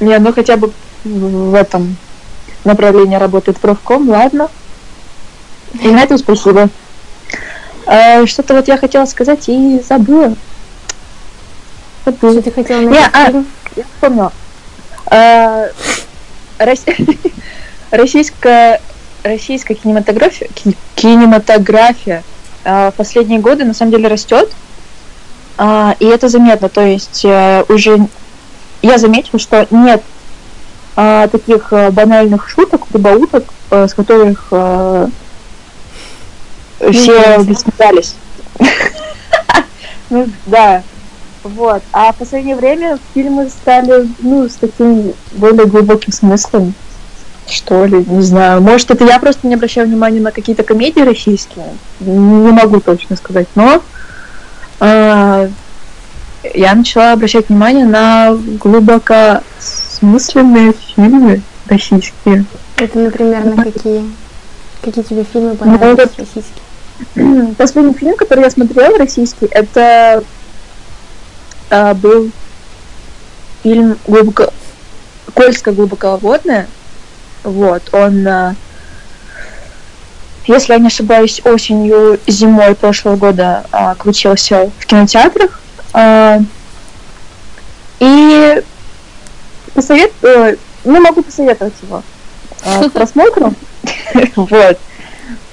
Не, 0.00 0.18
ну 0.18 0.32
хотя 0.32 0.56
бы 0.56 0.72
в 1.04 1.54
этом 1.54 1.96
направлении 2.64 3.16
работает 3.16 3.60
профком, 3.60 4.08
ладно. 4.08 4.48
И 5.80 5.88
на 5.88 6.02
этом 6.02 6.18
спасибо. 6.18 6.70
А, 7.86 8.26
Что-то 8.26 8.54
вот 8.54 8.68
я 8.68 8.78
хотела 8.78 9.04
сказать 9.04 9.48
и 9.48 9.80
забыла. 9.80 10.36
Забыла. 12.04 12.32
Что 12.32 12.42
ты 12.42 12.52
хотела 12.52 12.80
Не, 12.80 12.98
а, 12.98 13.30
я 13.76 13.84
вспомнила. 13.84 14.32
А, 15.10 15.66
Рос- 16.58 16.84
Российская, 17.90 18.82
российская 19.22 19.74
кинематография, 19.74 20.48
ки- 20.54 20.78
кинематография 20.94 22.24
а, 22.64 22.90
в 22.90 22.96
последние 22.96 23.40
годы 23.40 23.64
на 23.64 23.74
самом 23.74 23.92
деле 23.92 24.08
растет. 24.08 24.56
А, 25.56 25.96
И 26.00 26.06
это 26.06 26.28
заметно. 26.28 26.68
То 26.68 26.82
есть 26.84 27.24
э, 27.24 27.64
уже 27.68 28.08
я 28.82 28.98
заметила, 28.98 29.38
что 29.38 29.66
нет 29.70 30.02
а, 30.96 31.28
таких 31.28 31.72
э, 31.72 31.90
банальных 31.90 32.48
шуток, 32.48 32.86
прибауток, 32.86 33.44
э, 33.70 33.86
с 33.86 33.92
которых 33.92 34.48
э, 34.50 35.08
все 36.78 36.88
Интересно. 36.88 37.42
высмеялись. 37.44 38.14
Ну 40.08 40.28
да, 40.46 40.82
вот. 41.42 41.82
А 41.92 42.12
в 42.12 42.16
последнее 42.16 42.54
время 42.54 42.98
фильмы 43.12 43.48
стали, 43.48 44.08
ну, 44.20 44.48
с 44.48 44.54
таким 44.54 45.12
более 45.32 45.66
глубоким 45.66 46.12
смыслом, 46.12 46.74
что 47.48 47.84
ли, 47.84 48.04
не 48.06 48.22
знаю. 48.22 48.60
Может, 48.62 48.92
это 48.92 49.04
я 49.04 49.18
просто 49.18 49.46
не 49.46 49.54
обращаю 49.54 49.88
внимания 49.88 50.20
на 50.20 50.30
какие-то 50.30 50.62
комедии 50.62 51.00
российские, 51.00 51.66
не 52.00 52.52
могу 52.52 52.80
точно 52.80 53.16
сказать, 53.16 53.48
но 53.54 53.82
а, 54.78 55.48
я 56.54 56.74
начала 56.74 57.12
обращать 57.12 57.48
внимание 57.48 57.86
на 57.86 58.34
глубоко 58.60 59.40
смысленные 59.58 60.72
фильмы 60.72 61.42
российские. 61.68 62.44
Это, 62.76 62.98
например, 62.98 63.44
на 63.44 63.62
какие? 63.62 64.10
Какие 64.82 65.04
тебе 65.04 65.24
фильмы 65.24 65.50
Ну, 65.50 65.56
понравились 65.56 65.98
вот- 65.98 66.18
российские? 66.18 67.54
Последний 67.58 67.94
фильм, 67.94 68.16
который 68.16 68.44
я 68.44 68.50
смотрела, 68.50 68.96
российский, 68.98 69.46
это 69.50 70.22
а, 71.70 71.94
был 71.94 72.30
фильм 73.62 73.98
глубоко... 74.06 74.52
Кольская 75.34 75.74
глубоководная. 75.74 76.68
Вот, 77.42 77.82
он, 77.92 78.26
а, 78.26 78.54
если 80.46 80.72
я 80.72 80.78
не 80.78 80.86
ошибаюсь, 80.86 81.40
осенью, 81.44 82.18
зимой 82.26 82.74
прошлого 82.74 83.16
года 83.16 83.66
а, 83.72 83.94
крутился 83.94 84.70
в 84.78 84.86
кинотеатрах. 84.86 85.60
А, 85.96 86.40
и 88.00 88.62
посоветую, 89.74 90.58
ну, 90.84 91.00
могу 91.00 91.22
посоветовать 91.22 91.74
его 91.82 92.02
а, 92.64 92.88
к 92.88 92.92
просмотру. 92.92 93.54
Вот. 94.36 94.78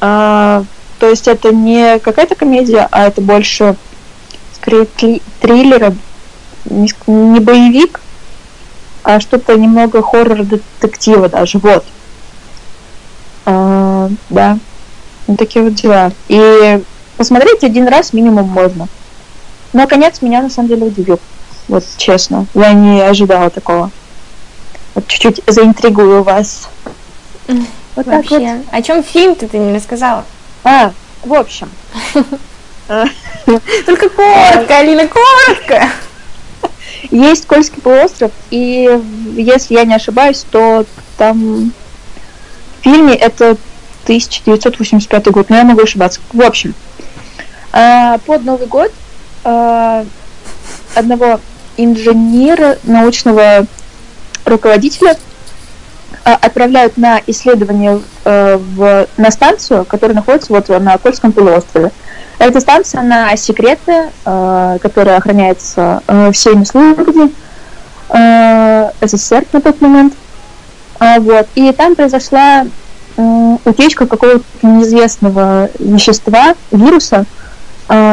А, 0.01 0.63
то 0.99 1.09
есть 1.09 1.27
это 1.27 1.53
не 1.53 1.99
какая-то 1.99 2.35
комедия, 2.35 2.87
а 2.91 3.07
это 3.07 3.21
больше 3.21 3.75
скорее 4.55 4.83
тли- 4.83 5.21
триллер, 5.39 5.93
не, 6.65 6.87
ск- 6.87 7.07
не 7.07 7.39
боевик, 7.39 8.01
а 9.03 9.19
что-то 9.19 9.55
немного 9.57 10.01
хоррор-детектива 10.01 11.29
даже. 11.29 11.59
Вот. 11.59 11.85
А, 13.45 14.09
да. 14.29 14.59
Вот 15.27 15.39
такие 15.39 15.63
вот 15.63 15.75
дела. 15.75 16.11
И 16.27 16.83
посмотреть 17.17 17.63
один 17.63 17.87
раз 17.87 18.13
минимум 18.13 18.47
можно. 18.49 18.87
Но 19.73 19.87
конец 19.87 20.21
меня 20.21 20.41
на 20.41 20.49
самом 20.49 20.69
деле 20.69 20.85
удивил. 20.85 21.19
Вот 21.67 21.83
честно. 21.97 22.45
Я 22.53 22.73
не 22.73 23.01
ожидала 23.01 23.49
такого. 23.49 23.91
Вот 24.95 25.07
чуть-чуть 25.07 25.41
заинтригую 25.47 26.23
вас. 26.23 26.69
Вот 27.47 28.05
так 28.05 28.29
вот. 28.29 28.31
Вообще. 28.31 28.61
О 28.71 28.81
чем 28.81 29.03
фильм-то 29.03 29.47
ты 29.47 29.57
не 29.57 29.75
рассказала? 29.75 30.25
А, 30.63 30.91
в 31.23 31.33
общем. 31.33 31.69
Только 33.85 34.09
коротко, 34.09 34.77
Алина, 34.77 35.07
коротко. 35.07 35.89
Есть 37.11 37.45
Кольский 37.45 37.81
полуостров, 37.81 38.31
и 38.49 38.89
если 39.35 39.75
я 39.75 39.85
не 39.85 39.93
ошибаюсь, 39.93 40.45
то 40.49 40.85
там 41.17 41.71
в 42.79 42.83
фильме 42.83 43.15
это 43.15 43.57
1985 44.03 45.27
год, 45.27 45.49
но 45.49 45.57
я 45.57 45.63
могу 45.63 45.83
ошибаться. 45.83 46.21
В 46.31 46.41
общем, 46.41 46.73
а, 47.71 48.17
под 48.19 48.43
Новый 48.45 48.67
год 48.67 48.91
а, 49.43 50.05
одного 50.95 51.39
инженера, 51.77 52.77
научного 52.83 53.65
руководителя 54.45 55.17
а, 56.23 56.35
отправляют 56.35 56.97
на 56.97 57.21
исследование 57.27 58.01
э, 58.23 58.57
в, 58.57 59.07
на 59.17 59.31
станцию, 59.31 59.85
которая 59.85 60.15
находится 60.15 60.53
вот 60.53 60.69
на 60.69 60.97
Кольском 60.97 61.31
полуострове. 61.31 61.91
Эта 62.39 62.59
станция, 62.59 63.01
она 63.01 63.35
секретная, 63.35 64.11
э, 64.25 64.77
которая 64.81 65.17
охраняется 65.17 66.01
э, 66.07 66.31
всеми 66.31 66.63
службами 66.63 67.31
э, 68.09 68.91
СССР 69.01 69.45
на 69.51 69.61
тот 69.61 69.81
момент. 69.81 70.13
А, 70.99 71.19
вот. 71.19 71.47
И 71.55 71.71
там 71.73 71.95
произошла 71.95 72.65
утечка 73.15 74.07
какого-то 74.07 74.43
неизвестного 74.63 75.69
вещества, 75.77 76.55
вируса, 76.71 77.25
э, 77.25 77.42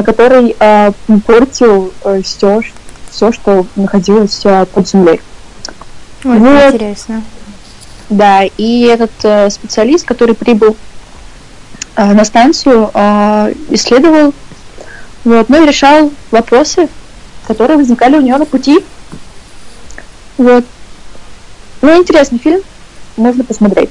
который 0.04 0.54
э, 0.58 0.92
портил 1.26 1.92
все, 2.22 2.60
все, 3.10 3.32
что 3.32 3.66
находилось 3.76 4.40
э, 4.44 4.66
под 4.66 4.86
землей. 4.88 5.20
Ой, 6.24 6.38
Вот. 6.38 6.74
интересно. 6.74 7.22
Да, 8.10 8.42
и 8.44 8.82
этот 8.82 9.12
э, 9.22 9.48
специалист, 9.50 10.04
который 10.06 10.34
прибыл 10.34 10.76
а, 11.94 12.12
на 12.14 12.24
станцию, 12.24 12.90
а, 12.94 13.50
исследовал, 13.70 14.32
вот, 15.24 15.48
ну 15.48 15.62
и 15.62 15.66
решал 15.66 16.10
вопросы, 16.30 16.88
которые 17.46 17.76
возникали 17.76 18.16
у 18.16 18.20
него 18.20 18.38
на 18.38 18.46
пути. 18.46 18.84
Вот. 20.38 20.64
Ну, 21.82 21.96
интересный 22.00 22.38
фильм, 22.38 22.62
можно 23.16 23.44
посмотреть. 23.44 23.90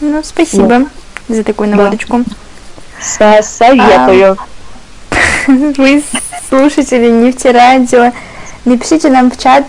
Ну, 0.00 0.20
спасибо 0.22 0.86
за 1.28 1.44
такую 1.44 1.70
Да. 1.70 1.76
наводочку. 1.76 2.24
Со- 3.00 3.42
советую. 3.42 4.36
Вы, 5.78 6.02
слушатели 6.50 7.08
нефтерадио, 7.08 8.12
напишите 8.66 9.08
нам 9.08 9.30
в 9.30 9.38
чат, 9.38 9.64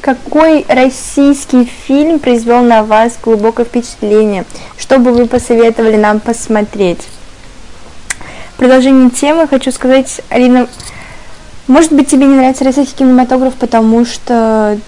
какой 0.00 0.64
российский 0.68 1.66
фильм 1.86 2.18
произвел 2.18 2.62
на 2.62 2.82
вас 2.82 3.16
глубокое 3.22 3.64
впечатление, 3.64 4.44
что 4.76 4.98
бы 4.98 5.12
вы 5.12 5.26
посоветовали 5.26 5.96
нам 5.96 6.18
посмотреть. 6.18 6.98
Продолжение 8.56 9.10
темы 9.10 9.46
хочу 9.46 9.70
сказать, 9.70 10.20
Алина, 10.30 10.66
может 11.68 11.92
быть, 11.92 12.08
тебе 12.08 12.26
не 12.26 12.34
нравится 12.34 12.64
российский 12.64 12.96
кинематограф, 12.96 13.54
потому 13.54 14.04
что, 14.04 14.80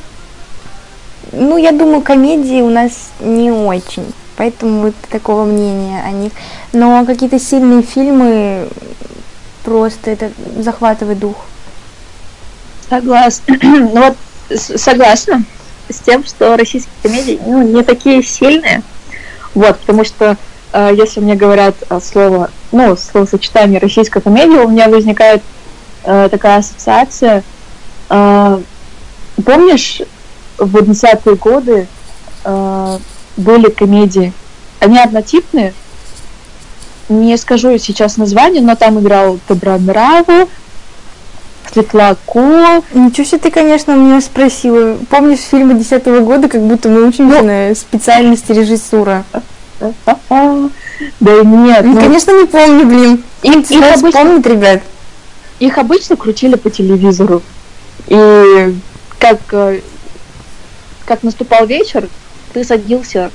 ну, 1.31 1.57
я 1.57 1.71
думаю, 1.71 2.01
комедии 2.01 2.63
у 2.63 2.71
нас 2.71 3.11
не 3.21 3.53
очень, 3.53 4.13
поэтому 4.37 4.87
вот 4.87 4.95
такого 5.09 5.45
мнения 5.45 6.03
о 6.05 6.11
них. 6.11 6.33
Но 6.73 7.07
какие-то 7.07 7.39
сильные 7.39 7.83
фильмы 7.83 8.67
просто 9.71 10.11
это 10.11 10.33
захватывает 10.59 11.21
дух. 11.21 11.37
Согласна. 12.89 13.57
Ну 13.63 14.01
вот 14.01 14.17
согласна 14.59 15.45
с 15.89 16.01
тем, 16.01 16.25
что 16.25 16.57
российские 16.57 16.93
комедии 17.05 17.41
ну, 17.47 17.63
не 17.63 17.85
такие 17.85 18.21
сильные. 18.25 18.83
Вот, 19.55 19.79
потому 19.79 20.05
что 20.05 20.37
э, 20.73 20.91
если 20.97 21.21
мне 21.21 21.37
говорят 21.37 21.77
э, 21.89 22.01
слово, 22.03 22.51
ну, 22.73 22.97
словосочетание 22.97 23.79
российская 23.79 24.21
комедия, 24.21 24.61
у 24.63 24.69
меня 24.69 24.89
возникает 24.89 25.41
э, 26.03 26.29
такая 26.33 26.59
ассоциация. 26.59 27.45
Э, 28.09 28.61
помнишь, 29.45 30.03
в 30.59 30.77
80-е 30.77 31.37
годы 31.37 31.87
э, 32.43 32.99
были 33.37 33.71
комедии, 33.71 34.33
они 34.81 34.99
однотипные, 34.99 35.75
не 37.11 37.37
скажу 37.37 37.77
сейчас 37.79 38.17
название, 38.17 38.63
но 38.63 38.77
там 38.77 39.01
играл 39.01 39.39
Добронравов, 39.49 40.49
Светлаков, 41.73 42.85
Ничего 42.95 43.27
себе 43.27 43.39
ты, 43.39 43.51
конечно, 43.51 43.93
меня 43.93 44.21
спросила. 44.21 44.97
Помнишь 45.09 45.41
фильмы 45.41 45.75
десятого 45.75 46.21
года, 46.21 46.49
как 46.49 46.63
будто 46.63 46.89
мы 46.89 47.07
учимся 47.07 47.43
на 47.43 47.75
специальности 47.75 48.53
режиссура? 48.53 49.25
Да 49.79 51.43
нет, 51.43 51.85
Ну, 51.85 51.93
ну, 51.95 52.01
конечно, 52.01 52.31
не 52.39 52.47
помню, 52.47 52.87
блин. 52.87 53.25
их, 53.43 53.71
их 53.71 53.93
обычно, 53.95 54.13
помнит, 54.13 54.47
ребят. 54.47 54.83
их 55.59 55.79
обычно 55.79 56.17
крутили 56.17 56.57
по 56.57 56.71
телевизору. 56.71 57.43
И 58.07 58.75
как, 59.19 59.39
э, 59.53 59.81
как 61.07 61.23
наступал 61.23 61.67
вечер, 61.67 62.09
ты 62.53 62.65
садился 62.65 63.31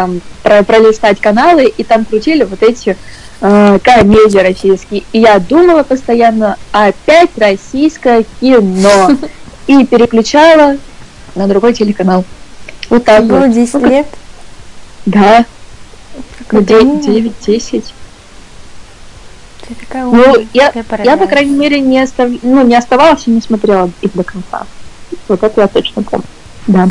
там 0.00 0.20
про- 0.42 0.62
пролистать 0.62 1.20
каналы, 1.20 1.64
и 1.66 1.84
там 1.84 2.06
крутили 2.06 2.44
вот 2.44 2.62
эти 2.62 2.96
э, 3.42 3.78
комедии 3.82 4.38
российские. 4.38 5.02
И 5.12 5.18
я 5.20 5.38
думала 5.38 5.82
постоянно, 5.82 6.56
опять 6.72 7.30
российское 7.36 8.24
кино. 8.40 9.10
И 9.66 9.84
переключала 9.84 10.76
на 11.34 11.46
другой 11.46 11.74
телеканал. 11.74 12.24
Вот 12.88 13.04
так 13.04 13.26
Было 13.26 13.40
вот. 13.40 13.52
10 13.52 13.74
Ну, 13.74 13.80
как- 13.82 13.90
лет. 13.90 14.06
Да, 15.04 15.44
ну, 16.16 16.22
Какая 16.62 16.80
умная. 16.80 17.02
9-10. 17.02 17.84
Ты 19.68 19.74
такая 19.74 20.04
Ну, 20.06 20.34
я, 20.54 20.72
я, 21.04 21.16
по 21.18 21.26
крайней 21.26 21.56
мере, 21.56 21.78
не, 21.80 22.00
остав... 22.00 22.30
ну, 22.42 22.64
не 22.66 22.74
оставалась 22.74 23.26
и 23.26 23.30
не 23.30 23.42
смотрела 23.42 23.90
их 24.00 24.12
до 24.14 24.24
конца. 24.24 24.66
Вот 25.28 25.42
это 25.42 25.60
я 25.60 25.68
точно 25.68 26.02
помню. 26.02 26.24
Да. 26.66 26.88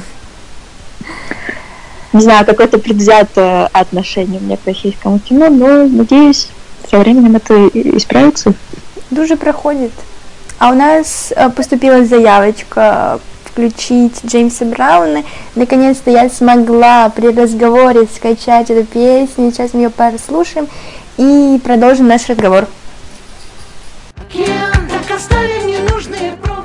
Не 2.12 2.22
знаю, 2.22 2.46
какое-то 2.46 2.80
предвзятое 2.80 3.68
отношение 3.68 4.40
у 4.40 4.44
меня 4.44 4.58
к 4.58 4.66
российскому 4.66 5.20
кино, 5.20 5.50
но 5.50 5.86
надеюсь, 5.88 6.50
со 6.90 6.98
временем 6.98 7.36
это 7.36 7.68
исправится. 7.68 8.54
Дуже 9.12 9.38
проходит. 9.38 9.92
А 10.58 10.72
у 10.72 10.74
нас 10.74 11.32
э, 11.36 11.50
поступила 11.50 12.04
заявочка 12.04 13.20
включить 13.46 14.26
Джеймса 14.26 14.66
Брауна. 14.66 15.24
Наконец-то 15.56 16.10
я 16.12 16.30
смогла 16.30 17.10
при 17.10 17.28
разговоре 17.28 18.08
скачать 18.14 18.70
эту 18.70 18.86
песню. 18.86 19.52
Сейчас 19.52 19.74
мы 19.74 19.82
ее 19.82 19.90
прослушаем 19.90 20.68
и 21.18 21.60
продолжим 21.64 22.08
наш 22.08 22.28
разговор. 22.28 22.68
Так 24.18 25.16
оставим 25.16 25.68
ненужные 25.68 26.34
проводы 26.42 26.59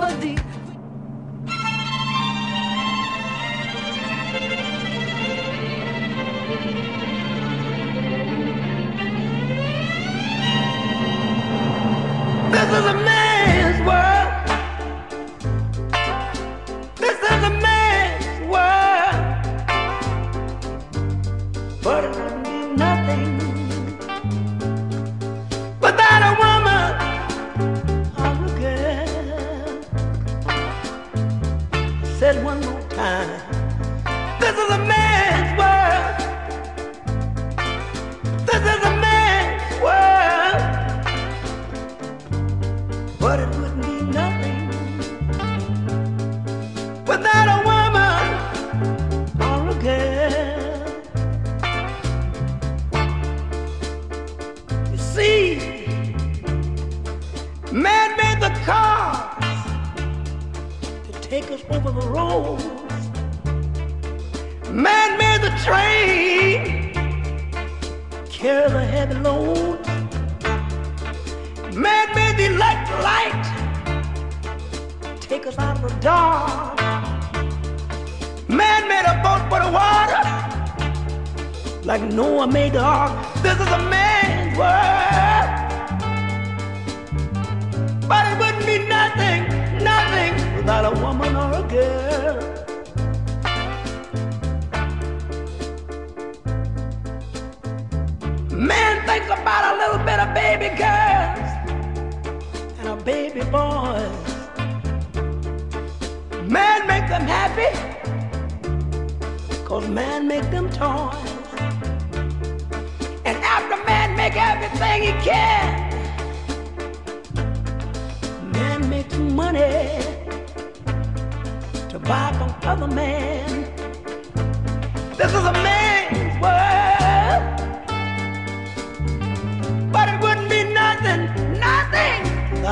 to 12.74 12.82
the 12.82 13.03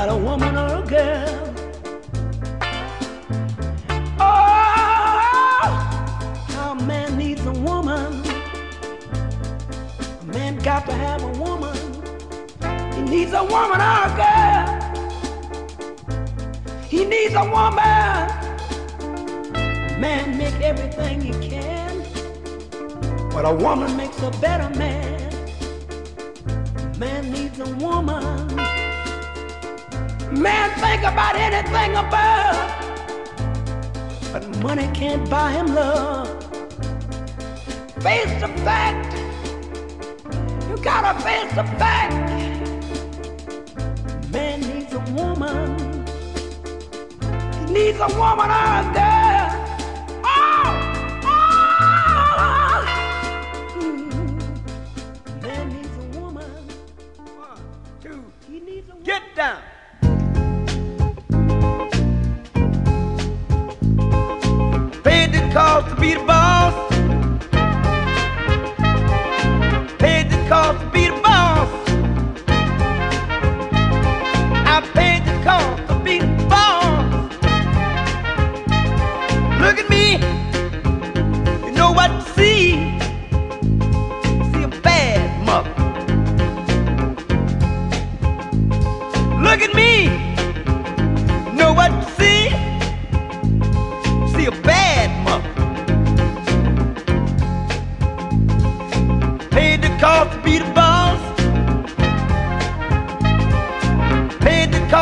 without 0.03 0.19
a 0.19 0.25
woman 0.25 0.57
or 0.57 0.83
a 0.83 0.87
girl. 0.87 1.55
Oh, 4.19 4.25
how 6.49 6.73
a 6.73 6.85
man 6.85 7.17
needs 7.17 7.47
a 7.47 7.53
woman. 7.53 8.23
A 10.21 10.25
man 10.25 10.59
got 10.59 10.87
to 10.87 10.93
have 10.93 11.23
a 11.23 11.33
woman. 11.39 11.77
He 12.95 13.03
needs 13.03 13.33
a 13.33 13.45
woman, 13.45 13.81
or 13.81 14.07
a 14.07 14.17
girl. 14.17 14.67
He 16.89 17.05
needs 17.05 17.35
a 17.35 17.45
woman. 17.45 18.29
Man 20.01 20.37
make 20.37 20.61
everything 20.63 21.21
he 21.21 21.33
can, 21.49 22.03
but 23.31 23.45
a 23.45 23.55
woman 23.55 23.97
makes 23.97 24.21
a 24.21 24.33
better 24.41 24.69
man. 24.77 25.31
Man 26.99 27.31
needs 27.31 27.61
a 27.61 27.73
woman. 27.77 28.72
Man 30.43 30.71
think 30.81 31.03
about 31.05 31.37
anything 31.37 31.95
above, 31.95 32.57
but 34.33 34.45
money 34.61 34.91
can't 34.93 35.31
buy 35.31 35.53
him 35.53 35.73
love. 35.73 36.27
Face 38.03 38.35
the 38.41 38.49
fact. 38.65 39.15
You 40.69 40.77
gotta 40.83 41.21
face 41.21 41.53
the 41.55 41.63
fact. 41.79 42.15
Man 44.33 44.61
needs 44.63 44.93
a 44.93 45.01
woman. 45.13 45.79
He 47.61 47.73
needs 47.73 48.01
a 48.01 48.09
woman 48.19 48.51
out 48.51 48.93
there. 48.95 49.22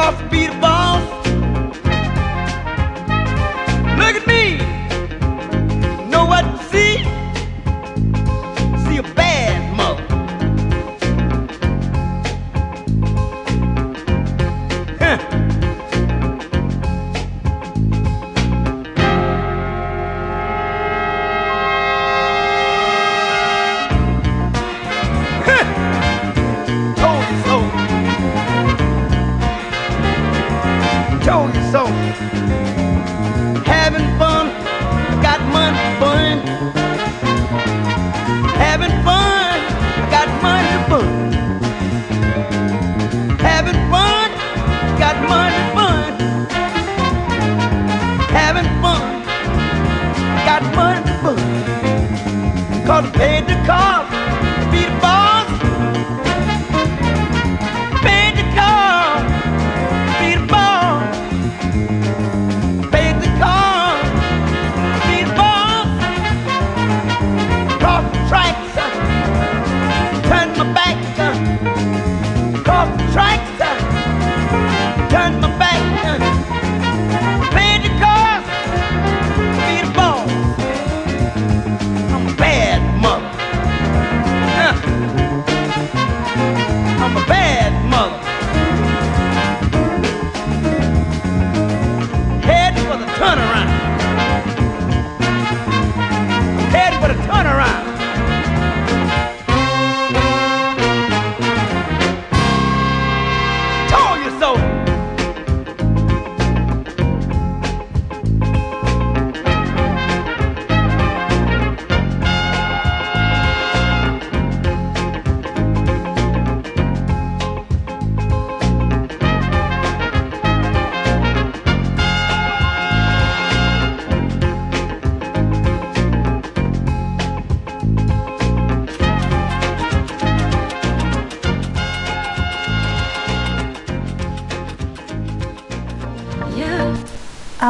of 0.01 0.31
boss. 0.61 0.80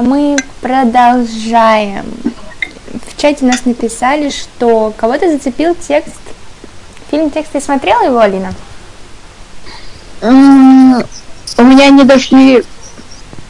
А 0.01 0.03
мы 0.03 0.39
продолжаем. 0.63 2.07
В 3.07 3.21
чате 3.21 3.45
нас 3.45 3.67
написали, 3.67 4.31
что 4.31 4.95
кого-то 4.97 5.31
зацепил 5.31 5.75
текст. 5.75 6.23
Фильм 7.11 7.31
текст 7.31 7.53
ты 7.53 7.61
смотрела 7.61 8.07
его, 8.07 8.19
Алина? 8.19 8.55
У 10.23 11.63
меня 11.63 11.91
не 11.91 12.05
дошли 12.05 12.65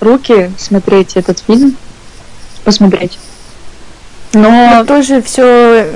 руки 0.00 0.50
смотреть 0.58 1.16
этот 1.16 1.38
фильм, 1.38 1.76
посмотреть. 2.64 3.16
Но 4.32 4.48
Я 4.48 4.84
тоже 4.84 5.22
все 5.22 5.86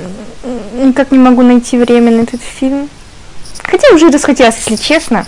никак 0.73 1.11
не 1.11 1.19
могу 1.19 1.41
найти 1.41 1.77
время 1.77 2.11
на 2.11 2.21
этот 2.21 2.41
фильм. 2.41 2.89
Хотя 3.61 3.93
уже 3.93 4.09
расхотелось, 4.09 4.55
если 4.55 4.77
честно. 4.77 5.25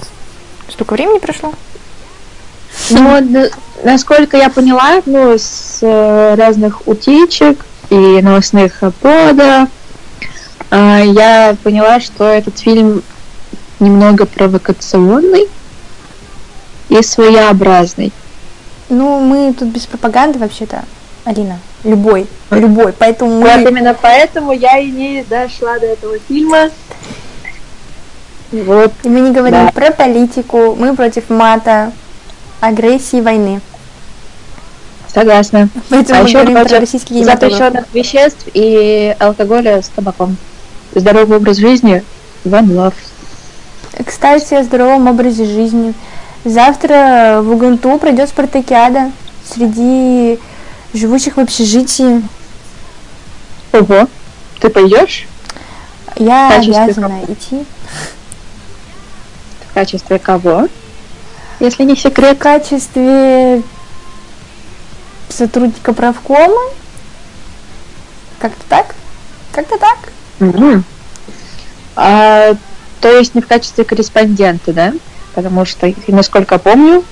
Столько 0.69 0.93
времени 0.93 1.19
прошло. 1.19 1.53
Ну, 2.89 3.09
вот, 3.09 3.23
н- 3.35 3.49
насколько 3.83 4.38
я 4.38 4.49
поняла, 4.49 5.01
ну, 5.05 5.33
с 5.38 5.79
э, 5.81 6.35
разных 6.35 6.88
утечек 6.88 7.65
и 7.89 7.95
новостных 8.21 8.79
подов, 9.01 9.69
э, 10.71 11.01
я 11.05 11.55
поняла, 11.63 11.99
что 11.99 12.25
этот 12.25 12.57
фильм 12.59 13.03
немного 13.79 14.25
провокационный 14.25 15.47
и 16.89 17.01
своеобразный. 17.01 18.11
Ну, 18.89 19.19
мы 19.19 19.53
тут 19.53 19.67
без 19.69 19.85
пропаганды 19.85 20.39
вообще-то, 20.39 20.83
Алина. 21.25 21.59
Любой, 21.83 22.25
любой. 22.51 22.93
Поэтому 22.93 23.41
Вот 23.41 23.55
мы... 23.57 23.61
именно 23.69 23.93
поэтому 23.93 24.51
я 24.53 24.77
и 24.79 24.89
не 24.89 25.23
дошла 25.29 25.77
до 25.77 25.85
этого 25.88 26.17
фильма. 26.27 26.69
Вот. 28.51 28.93
И 29.03 29.09
мы 29.09 29.19
не 29.19 29.31
говорим 29.31 29.65
Да. 29.65 29.71
про 29.73 29.91
политику, 29.91 30.75
мы 30.75 30.95
против 30.95 31.29
мата, 31.29 31.91
агрессии, 32.60 33.22
войны. 33.22 33.62
Согласна. 35.14 35.70
Поэтому 35.89 36.20
а 36.20 36.24
мы 36.24 36.30
еще 36.30 36.43
говорим 36.43 36.68
про 36.68 36.80
российский 36.80 37.16
кинематограф. 37.16 37.51
запрещенных 37.51 37.86
веществ 37.93 38.47
и 38.53 39.16
алкоголя 39.20 39.82
с 39.82 39.89
табаком. 39.89 40.38
Здоровый 40.93 41.38
образ 41.38 41.58
жизни. 41.58 42.03
One 42.45 42.68
love. 42.68 42.93
кстати, 44.05 44.53
о 44.53 44.64
здоровом 44.64 45.08
образе 45.08 45.45
жизни. 45.45 45.93
Завтра 46.45 47.39
в 47.41 47.51
Уганту 47.51 47.97
пройдет 47.97 48.30
спартакиада 48.30 49.12
среди 49.43 50.39
живущих 50.93 51.38
в 51.38 51.39
общежитии. 51.39 52.22
Ого. 53.74 54.08
Ты 54.60 54.70
пойдешь 54.70 55.28
Я 56.16 56.49
обязана 56.58 57.22
идти. 57.28 57.66
в 59.70 59.74
качестве 59.74 60.20
кого? 60.20 60.68
Если 61.60 61.84
не 61.84 61.95
секрет. 61.95 62.38
В 62.38 62.41
качестве 62.41 63.62
сотрудника 65.30 65.93
правкома. 65.93 66.62
Как-то 68.39 68.64
так? 68.70 68.95
Как-то 69.51 69.78
так? 69.78 69.97
Мгм. 70.39 70.84
А, 71.95 72.53
то 73.01 73.10
есть 73.18 73.34
не 73.34 73.41
в 73.41 73.47
качестве 73.47 73.84
корреспондента, 73.84 74.72
да? 74.72 74.93
Потому 75.34 75.66
что, 75.66 75.91
насколько 76.08 76.60
помню, 76.60 77.03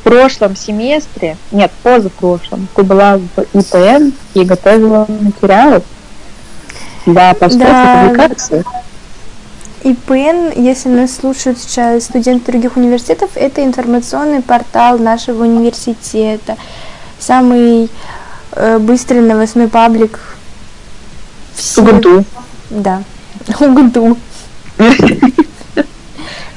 в 0.00 0.02
прошлом 0.04 0.56
семестре, 0.56 1.36
нет, 1.52 1.70
позапрошлом, 1.82 2.68
ты 2.74 2.82
была 2.82 3.18
в 3.18 3.40
ИПН 3.52 4.12
и 4.34 4.44
готовила 4.44 5.06
материалы 5.08 5.82
для 7.06 7.34
постов 7.34 7.60
Да. 7.60 8.04
и 8.04 8.08
публикаций. 8.08 8.64
ИПН, 9.84 10.60
если 10.60 10.88
нас 10.88 11.14
слушают 11.16 11.58
сейчас 11.58 12.04
студенты 12.04 12.52
других 12.52 12.76
университетов, 12.76 13.30
это 13.34 13.64
информационный 13.64 14.42
портал 14.42 14.98
нашего 14.98 15.44
университета. 15.44 16.56
Самый 17.18 17.90
э, 18.52 18.78
быстрый 18.78 19.20
новостной 19.20 19.68
паблик 19.68 20.18
в 21.54 21.78
Убунту. 21.78 22.24
Да, 22.70 23.02
Угунту. 23.60 24.16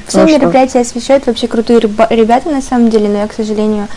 Все 0.07 0.25
мероприятия 0.25 0.81
освещают 0.81 1.25
вообще 1.25 1.47
крутые 1.47 1.79
ребята 1.79 2.49
на 2.49 2.61
самом 2.61 2.89
деле, 2.89 3.07
но 3.07 3.19
я, 3.19 3.27
к 3.27 3.33
сожалению, 3.33 3.87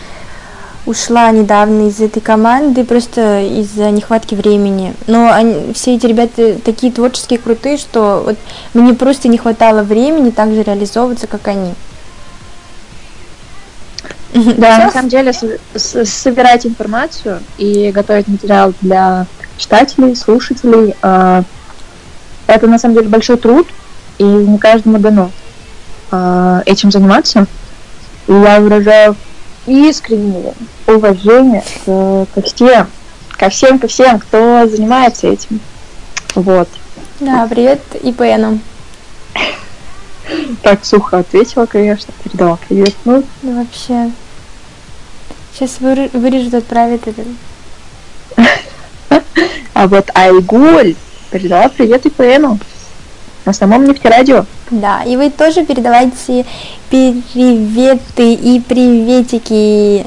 ушла 0.85 1.31
недавно 1.31 1.87
из 1.87 1.99
этой 1.99 2.21
команды 2.21 2.83
просто 2.83 3.41
из-за 3.41 3.89
нехватки 3.91 4.35
времени. 4.35 4.93
Но 5.07 5.31
они- 5.31 5.73
все 5.73 5.95
эти 5.95 6.05
ребята 6.05 6.55
такие 6.63 6.91
творческие, 6.91 7.39
крутые, 7.39 7.77
что 7.77 8.21
вот 8.25 8.37
мне 8.73 8.93
просто 8.93 9.27
не 9.27 9.37
хватало 9.37 9.81
времени 9.83 10.29
так 10.29 10.53
же 10.53 10.63
реализовываться, 10.63 11.27
как 11.27 11.47
они. 11.47 11.73
Да, 14.57 14.79
на 14.79 14.91
самом 14.91 15.09
деле 15.09 15.31
собирать 15.75 16.65
информацию 16.65 17.39
и 17.57 17.91
готовить 17.91 18.27
материал 18.27 18.73
для 18.81 19.27
читателей, 19.57 20.15
слушателей, 20.15 20.93
а, 21.01 21.43
это 22.47 22.67
на 22.67 22.77
самом 22.77 22.95
деле 22.95 23.07
большой 23.07 23.37
труд, 23.37 23.67
и 24.17 24.23
не 24.23 24.57
каждому 24.57 24.99
дано 24.99 25.31
а, 26.11 26.61
этим 26.65 26.91
заниматься. 26.91 27.47
И 28.27 28.33
я 28.33 28.59
выражаю 28.59 29.15
искреннее 29.65 30.53
уважение 30.87 31.63
к- 31.85 32.27
ко 32.33 32.41
всем, 32.41 32.87
ко 33.37 33.49
всем, 33.49 33.79
ко 33.79 33.87
всем, 33.87 34.19
кто 34.19 34.67
занимается 34.67 35.27
этим. 35.27 35.59
Вот. 36.35 36.67
Да, 37.19 37.47
привет 37.49 37.81
ИПНу. 38.03 38.59
Так 40.63 40.83
сухо 40.83 41.19
ответила, 41.19 41.65
конечно, 41.65 42.13
передала 42.23 42.57
привет. 42.67 42.95
Ну, 43.05 43.23
Да 43.41 43.51
вообще. 43.53 44.11
Сейчас 45.53 45.77
вырежут, 45.79 46.53
отправят 46.53 47.01
это. 47.07 47.23
а 49.73 49.87
вот 49.87 50.09
Айгуль 50.13 50.95
передала 51.31 51.69
привет 51.69 52.05
ИПНу 52.05 52.59
на 53.45 53.53
самом 53.53 53.85
нефтерадио. 53.85 54.45
Да, 54.71 55.03
и 55.03 55.15
вы 55.15 55.29
тоже 55.29 55.63
передавайте 55.65 56.45
приветы 56.89 58.33
и 58.33 58.59
приветики 58.59 60.05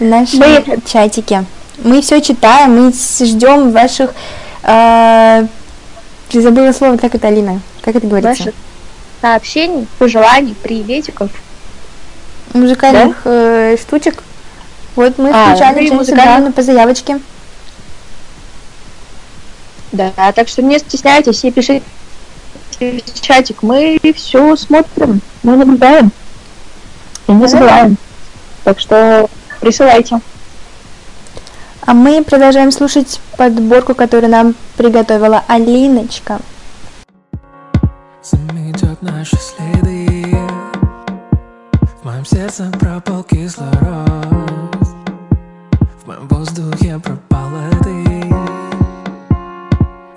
в 0.00 0.04
нашем 0.04 0.40
Мы- 0.40 0.78
чатике. 0.86 1.44
Мы 1.84 2.02
все 2.02 2.20
читаем, 2.20 2.74
мы 2.86 2.92
ждем 2.92 3.70
ваших... 3.70 4.12
э, 4.62 5.46
забыла 6.32 6.72
слово, 6.72 6.96
как 6.96 7.14
это, 7.14 7.28
Алина? 7.28 7.60
Как 7.82 7.96
это 7.96 8.06
говорится? 8.06 8.44
Ваших 8.44 8.54
сообщений, 9.20 9.86
пожеланий, 9.98 10.54
приветиков. 10.54 11.30
Музыкальных 12.52 13.22
э, 13.24 13.76
штучек. 13.80 14.22
Вот 14.96 15.18
мы 15.18 15.30
А, 15.32 15.50
включали 15.54 15.88
ну 15.90 16.02
Джеймса. 16.02 16.14
Брауна 16.14 16.52
по 16.52 16.62
заявочке. 16.62 17.20
Да, 19.92 20.12
так 20.34 20.48
что 20.48 20.62
не 20.62 20.78
стесняйтесь 20.78 21.44
и 21.44 21.50
пишите 21.50 21.82
в 22.78 23.20
чатик. 23.20 23.62
Мы 23.62 23.98
все 24.16 24.56
смотрим, 24.56 25.20
мы 25.42 25.56
наблюдаем 25.56 26.12
и 27.26 27.32
не 27.32 27.46
забываем. 27.46 27.96
Так 28.64 28.78
что 28.80 29.28
присылайте. 29.60 30.20
А 31.86 31.94
мы 31.94 32.22
продолжаем 32.22 32.72
слушать 32.72 33.20
подборку, 33.36 33.94
которую 33.94 34.30
нам 34.30 34.54
приготовила 34.76 35.42
Алиночка. 35.46 36.40
Заметет 38.22 39.00
наши 39.00 39.36
следы 39.36 40.36
В 42.02 42.04
моем 42.04 42.24
сердце 42.26 42.70
пропал 42.78 43.22
кислород 43.22 43.74
В 46.02 46.06
моем 46.06 46.28
воздухе 46.28 47.00
пропала 47.02 47.70
ты 47.82 48.34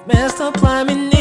Вместо 0.05 0.51
пламени 0.51 1.12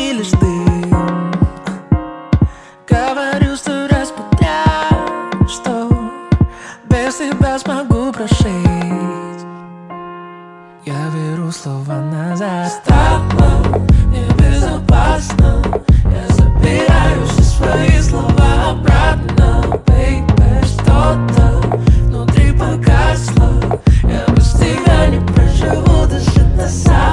Беру 11.53 11.63
слова 11.63 12.01
назад. 12.01 12.69
С 12.69 12.89
тобой 12.89 13.81
небезопасно 14.11 15.63
Я 16.05 16.35
забираю 16.35 17.27
все 17.27 17.43
свои 17.43 18.01
слова 18.01 18.71
обратно. 18.71 19.63
Baby, 19.87 20.65
что-то 20.65 21.61
внутри 22.07 22.53
погасло. 22.53 23.81
Я 24.05 24.35
без 24.35 24.53
тебя 24.53 25.09
не 25.09 25.21
проживу 25.27 26.07
даже 26.07 26.41
до 26.57 26.69
завтра 26.69 27.12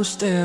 push 0.00 0.14
there. 0.14 0.39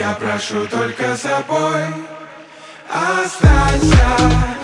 Я 0.00 0.14
прошу 0.14 0.66
только 0.66 1.14
собой 1.14 1.84
Останься 2.88 4.59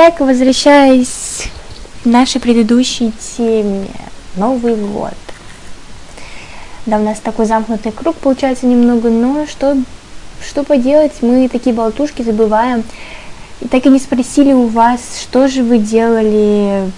Итак, 0.00 0.20
возвращаясь 0.20 1.48
к 2.04 2.06
нашей 2.06 2.40
предыдущей 2.40 3.12
теме, 3.36 3.88
Новый 4.36 4.76
год. 4.76 5.10
Да, 6.86 6.98
у 6.98 7.02
нас 7.02 7.18
такой 7.18 7.46
замкнутый 7.46 7.90
круг 7.90 8.14
получается 8.14 8.66
немного, 8.66 9.10
но 9.10 9.44
что, 9.48 9.76
что 10.40 10.62
поделать, 10.62 11.14
мы 11.20 11.48
такие 11.48 11.74
болтушки 11.74 12.22
забываем. 12.22 12.84
И 13.60 13.66
так 13.66 13.86
и 13.86 13.88
не 13.88 13.98
спросили 13.98 14.52
у 14.52 14.68
вас, 14.68 15.00
что 15.20 15.48
же 15.48 15.64
вы 15.64 15.78
делали 15.78 16.88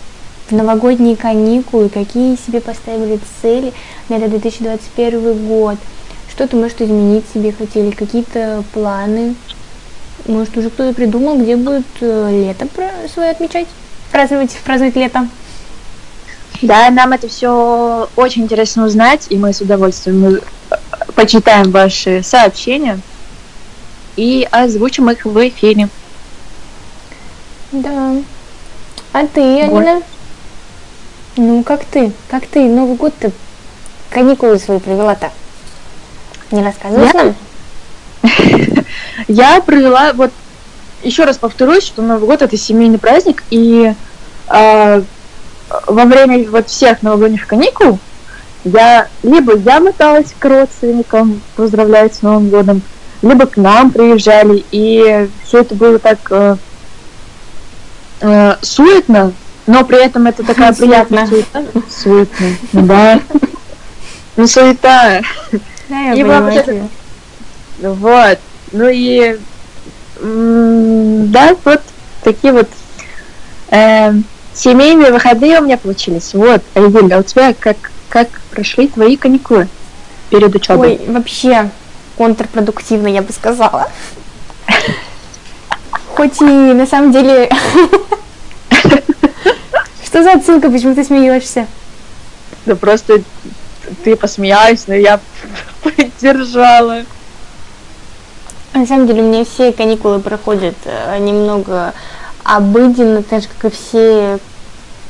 в 0.50 0.52
новогодние 0.52 1.16
каникулы, 1.16 1.88
какие 1.88 2.36
себе 2.36 2.60
поставили 2.60 3.18
цели 3.40 3.72
на 4.10 4.16
этот 4.16 4.28
2021 4.28 5.48
год, 5.48 5.78
что-то, 6.30 6.54
может, 6.54 6.82
изменить 6.82 7.24
себе 7.32 7.52
хотели, 7.52 7.92
какие-то 7.92 8.62
планы, 8.74 9.36
может, 10.26 10.56
уже 10.56 10.70
кто-то 10.70 10.94
придумал, 10.94 11.38
где 11.38 11.56
будет 11.56 11.86
э, 12.00 12.30
лето 12.30 12.66
свое 13.12 13.30
отмечать, 13.30 13.66
праздновать, 14.10 14.56
праздновать 14.64 14.96
лето. 14.96 15.28
Да, 16.62 16.90
нам 16.90 17.12
это 17.12 17.28
все 17.28 18.08
очень 18.16 18.42
интересно 18.42 18.84
узнать, 18.84 19.26
и 19.30 19.38
мы 19.38 19.52
с 19.52 19.60
удовольствием 19.60 20.36
э, 20.36 20.40
почитаем 21.14 21.70
ваши 21.70 22.22
сообщения 22.22 23.00
и 24.16 24.46
озвучим 24.50 25.10
их 25.10 25.24
в 25.24 25.48
эфире. 25.48 25.88
Да. 27.72 28.16
А 29.12 29.26
ты, 29.26 29.62
Алина? 29.62 30.02
Ну, 31.36 31.62
как 31.62 31.84
ты? 31.84 32.12
Как 32.28 32.46
ты 32.46 32.68
Новый 32.68 32.96
год 32.96 33.14
ты 33.18 33.32
каникулы 34.10 34.58
свои 34.58 34.78
провела-то? 34.78 35.30
Не 36.50 36.62
рассказываешь 36.62 37.12
Я? 37.14 37.24
нам? 37.24 37.34
Я 39.30 39.60
провела, 39.60 40.12
вот 40.12 40.32
еще 41.04 41.24
раз 41.24 41.38
повторюсь, 41.38 41.84
что 41.84 42.02
Новый 42.02 42.26
год 42.26 42.42
это 42.42 42.56
семейный 42.56 42.98
праздник, 42.98 43.44
и 43.50 43.94
а, 44.48 45.04
во 45.86 46.04
время 46.04 46.50
вот 46.50 46.68
всех 46.68 47.00
новогодних 47.02 47.46
каникул 47.46 48.00
я 48.64 49.06
либо 49.22 49.56
я 49.56 49.78
моталась 49.78 50.34
к 50.36 50.44
родственникам 50.44 51.42
поздравлять 51.54 52.16
с 52.16 52.22
Новым 52.22 52.50
годом, 52.50 52.82
либо 53.22 53.46
к 53.46 53.56
нам 53.56 53.92
приезжали, 53.92 54.64
и 54.72 55.28
все 55.44 55.60
это 55.60 55.76
было 55.76 56.00
так 56.00 56.18
э, 56.30 56.56
э, 58.22 58.56
суетно, 58.62 59.32
но 59.68 59.84
при 59.84 60.04
этом 60.04 60.26
это 60.26 60.42
такая 60.42 60.72
приятная 60.72 61.28
суета. 61.28 61.62
Суетно, 61.88 62.46
да. 62.72 63.20
Ну, 64.36 64.46
суета. 64.48 65.20
Да, 65.88 66.00
я. 66.00 66.88
Вот. 67.80 68.38
Ну 68.72 68.88
и 68.88 69.38
да, 70.20 71.56
вот 71.64 71.80
такие 72.22 72.52
вот 72.52 72.68
эм, 73.70 74.24
семейные 74.52 75.12
выходные 75.12 75.60
у 75.60 75.64
меня 75.64 75.78
получились. 75.78 76.34
Вот, 76.34 76.62
Айгуль, 76.74 77.12
а 77.12 77.18
у 77.18 77.22
тебя 77.22 77.54
как, 77.58 77.76
как 78.08 78.28
прошли 78.50 78.88
твои 78.88 79.16
каникулы 79.16 79.68
перед 80.28 80.54
учебой? 80.54 80.98
Ой, 80.98 81.00
вообще 81.08 81.70
контрпродуктивно, 82.18 83.08
я 83.08 83.22
бы 83.22 83.32
сказала. 83.32 83.90
Хоть 86.14 86.40
и 86.42 86.44
на 86.44 86.86
самом 86.86 87.12
деле... 87.12 87.50
Что 90.04 90.22
за 90.22 90.32
отсылка? 90.32 90.70
Почему 90.70 90.94
ты 90.94 91.04
смеешься? 91.04 91.66
Да 92.66 92.76
просто 92.76 93.22
ты 94.04 94.16
посмеялась, 94.16 94.86
но 94.86 94.94
я 94.94 95.18
поддержала. 95.82 97.04
На 98.72 98.86
самом 98.86 99.06
деле 99.06 99.22
у 99.22 99.26
меня 99.26 99.44
все 99.44 99.72
каникулы 99.72 100.20
проходят 100.20 100.76
э, 100.84 101.18
немного 101.18 101.92
обыденно, 102.44 103.22
так 103.22 103.42
же, 103.42 103.48
как 103.48 103.72
и 103.72 103.74
все 103.74 104.38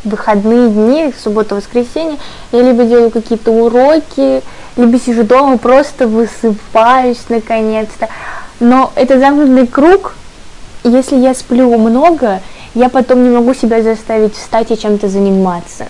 выходные 0.05 0.71
дни, 0.71 1.13
суббота, 1.23 1.55
воскресенье. 1.55 2.19
Я 2.53 2.63
либо 2.63 2.85
делаю 2.85 3.11
какие-то 3.11 3.51
уроки, 3.51 4.43
либо 4.77 4.99
сижу 4.99 5.25
дома, 5.25 5.59
просто 5.59 6.07
высыпаюсь 6.07 7.21
наконец-то. 7.29 8.09
Но 8.61 8.93
это 8.95 9.19
замкнутый 9.19 9.67
круг. 9.67 10.15
Если 10.83 11.17
я 11.17 11.35
сплю 11.35 11.77
много, 11.77 12.41
я 12.75 12.89
потом 12.89 13.23
не 13.23 13.31
могу 13.31 13.53
себя 13.53 13.83
заставить 13.83 14.35
встать 14.35 14.71
и 14.71 14.79
чем-то 14.79 15.09
заниматься. 15.09 15.87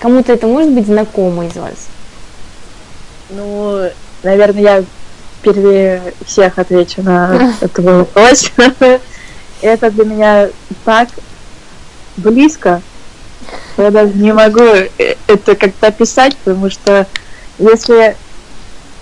Кому-то 0.00 0.32
это 0.32 0.46
может 0.46 0.72
быть 0.72 0.86
знакомо 0.86 1.46
из 1.46 1.56
вас? 1.56 1.88
Ну, 3.30 3.88
наверное, 4.22 4.62
я 4.62 4.84
впервые 5.40 6.14
всех 6.24 6.58
отвечу 6.58 7.02
на 7.02 7.54
этот 7.60 7.84
вопрос. 7.84 8.52
Это 9.62 9.90
для 9.90 10.04
меня 10.04 10.48
так 10.84 11.08
близко, 12.16 12.82
я 13.76 13.90
даже 13.90 14.14
не 14.14 14.32
могу 14.32 14.62
э, 14.62 14.88
это 15.26 15.54
как-то 15.54 15.88
описать, 15.88 16.36
потому 16.36 16.70
что 16.70 17.06
если 17.58 18.16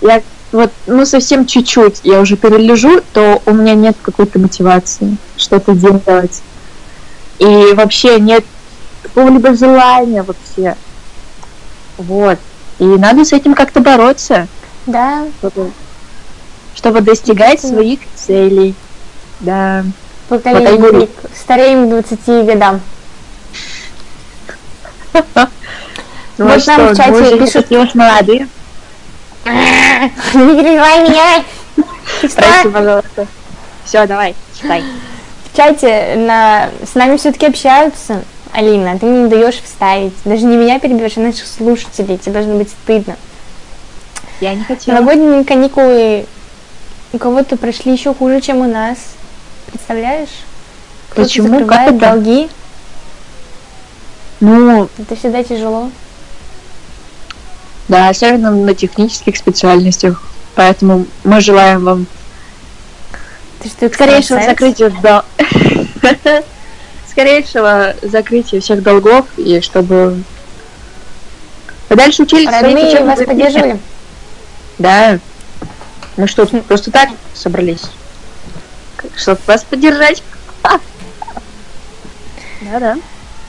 я 0.01 0.23
вот, 0.51 0.71
ну, 0.87 1.05
совсем 1.05 1.47
чуть-чуть 1.47 2.01
я 2.05 2.21
уже 2.21 2.37
перележу, 2.37 3.03
то 3.13 3.43
у 3.45 3.53
меня 3.53 3.75
нет 3.75 3.97
какой-то 4.01 4.39
мотивации. 4.39 5.17
что-то 5.37 5.75
делать. 5.75 6.43
И 7.39 7.75
вообще 7.75 8.19
нет 8.19 8.45
какого-либо 9.03 9.55
желания 9.55 10.23
вообще. 10.23 10.75
Вот. 11.99 12.39
И 12.79 12.85
надо 12.85 13.25
с 13.25 13.33
этим 13.33 13.55
как-то 13.55 13.81
бороться, 13.81 14.47
Да, 14.87 15.27
чтобы, 15.39 15.71
чтобы 16.79 17.01
достигать 17.01 17.61
своих 17.61 17.99
целей. 18.15 18.73
Да. 19.41 19.85
поколение. 20.29 20.75
Y, 20.75 21.09
стареем 21.37 21.87
к 21.87 21.91
20 21.91 22.47
годам. 22.47 22.81
Ну 26.39 26.45
Вот 26.45 26.69
а 26.69 26.79
нам 26.79 26.95
в 26.95 26.97
чате 26.97 27.37
пишут- 27.37 27.73
уж 27.73 27.95
молодые. 27.97 28.47
Не 29.45 30.55
перебивай 30.55 31.03
меня! 31.03 31.45
Прости, 32.21 32.69
пожалуйста. 32.73 33.27
Все, 33.85 34.07
давай, 34.07 34.37
читай. 34.55 34.85
В 35.53 35.57
чате 35.57 36.15
на... 36.15 36.71
с 36.89 36.95
нами 36.95 37.17
все-таки 37.17 37.47
общаются. 37.47 38.23
Алина, 38.53 38.97
ты 39.01 39.07
мне 39.07 39.25
не 39.25 39.29
даешь 39.29 39.61
вставить. 39.61 40.15
Даже 40.25 40.45
не 40.45 40.57
меня 40.57 40.79
перебиваешь, 40.79 41.17
а 41.17 41.21
наших 41.23 41.49
слушателей. 41.49 42.19
Тебе 42.19 42.35
должно 42.35 42.55
быть 42.55 42.71
стыдно. 42.71 43.17
Я 44.41 44.55
не 44.55 44.63
хотела. 44.63 44.95
Новогодние 44.95 45.45
каникулы 45.45 46.27
у 47.13 47.19
кого-то 47.19 47.57
прошли 47.57 47.93
еще 47.93 48.15
хуже, 48.15 48.41
чем 48.41 48.59
у 48.59 48.67
нас. 48.71 48.99
Представляешь? 49.67 50.29
Кто-то 51.11 51.29
Почему? 51.29 51.67
Как 51.67 51.89
это? 51.89 51.99
долги. 51.99 52.49
Ну, 54.41 54.89
Это 54.99 55.17
всегда 55.17 55.43
тяжело. 55.43 55.91
да, 57.89 58.09
особенно 58.09 58.51
на 58.53 58.75
технических 58.75 59.37
специальностях. 59.37 60.23
Поэтому 60.55 61.07
мы 61.25 61.41
желаем 61.41 61.85
вам 61.85 62.07
Ты 63.63 63.69
что, 63.69 63.89
скорейшего 63.89 64.43
закрытия 64.43 64.91
дол- 64.91 65.23
скорейшего 67.11 67.95
закрытия 68.03 68.61
всех 68.61 68.83
долгов 68.83 69.27
и 69.37 69.61
чтобы 69.61 70.23
дальше 71.89 72.23
учились 72.25 72.49
Родные 72.51 73.05
вас 73.05 73.19
поддерживали? 73.25 73.79
Да. 74.79 75.19
Мы 76.19 76.27
что, 76.27 76.47
просто 76.47 76.91
так 76.91 77.11
собрались? 77.33 77.85
Чтобы 79.17 79.41
вас 79.47 79.63
поддержать. 79.63 80.23
Да-да. 82.61 82.97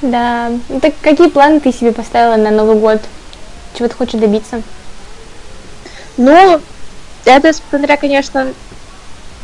Да. 0.03 0.51
Ну 0.69 0.79
так 0.79 0.93
какие 1.01 1.29
планы 1.29 1.59
ты 1.59 1.73
себе 1.73 1.91
поставила 1.91 2.35
на 2.35 2.51
Новый 2.51 2.75
год? 2.75 3.01
Чего 3.75 3.87
ты 3.87 3.95
хочешь 3.95 4.19
добиться? 4.19 4.61
Ну, 6.15 6.61
это 7.25 7.53
смотря, 7.53 7.97
конечно, 7.97 8.47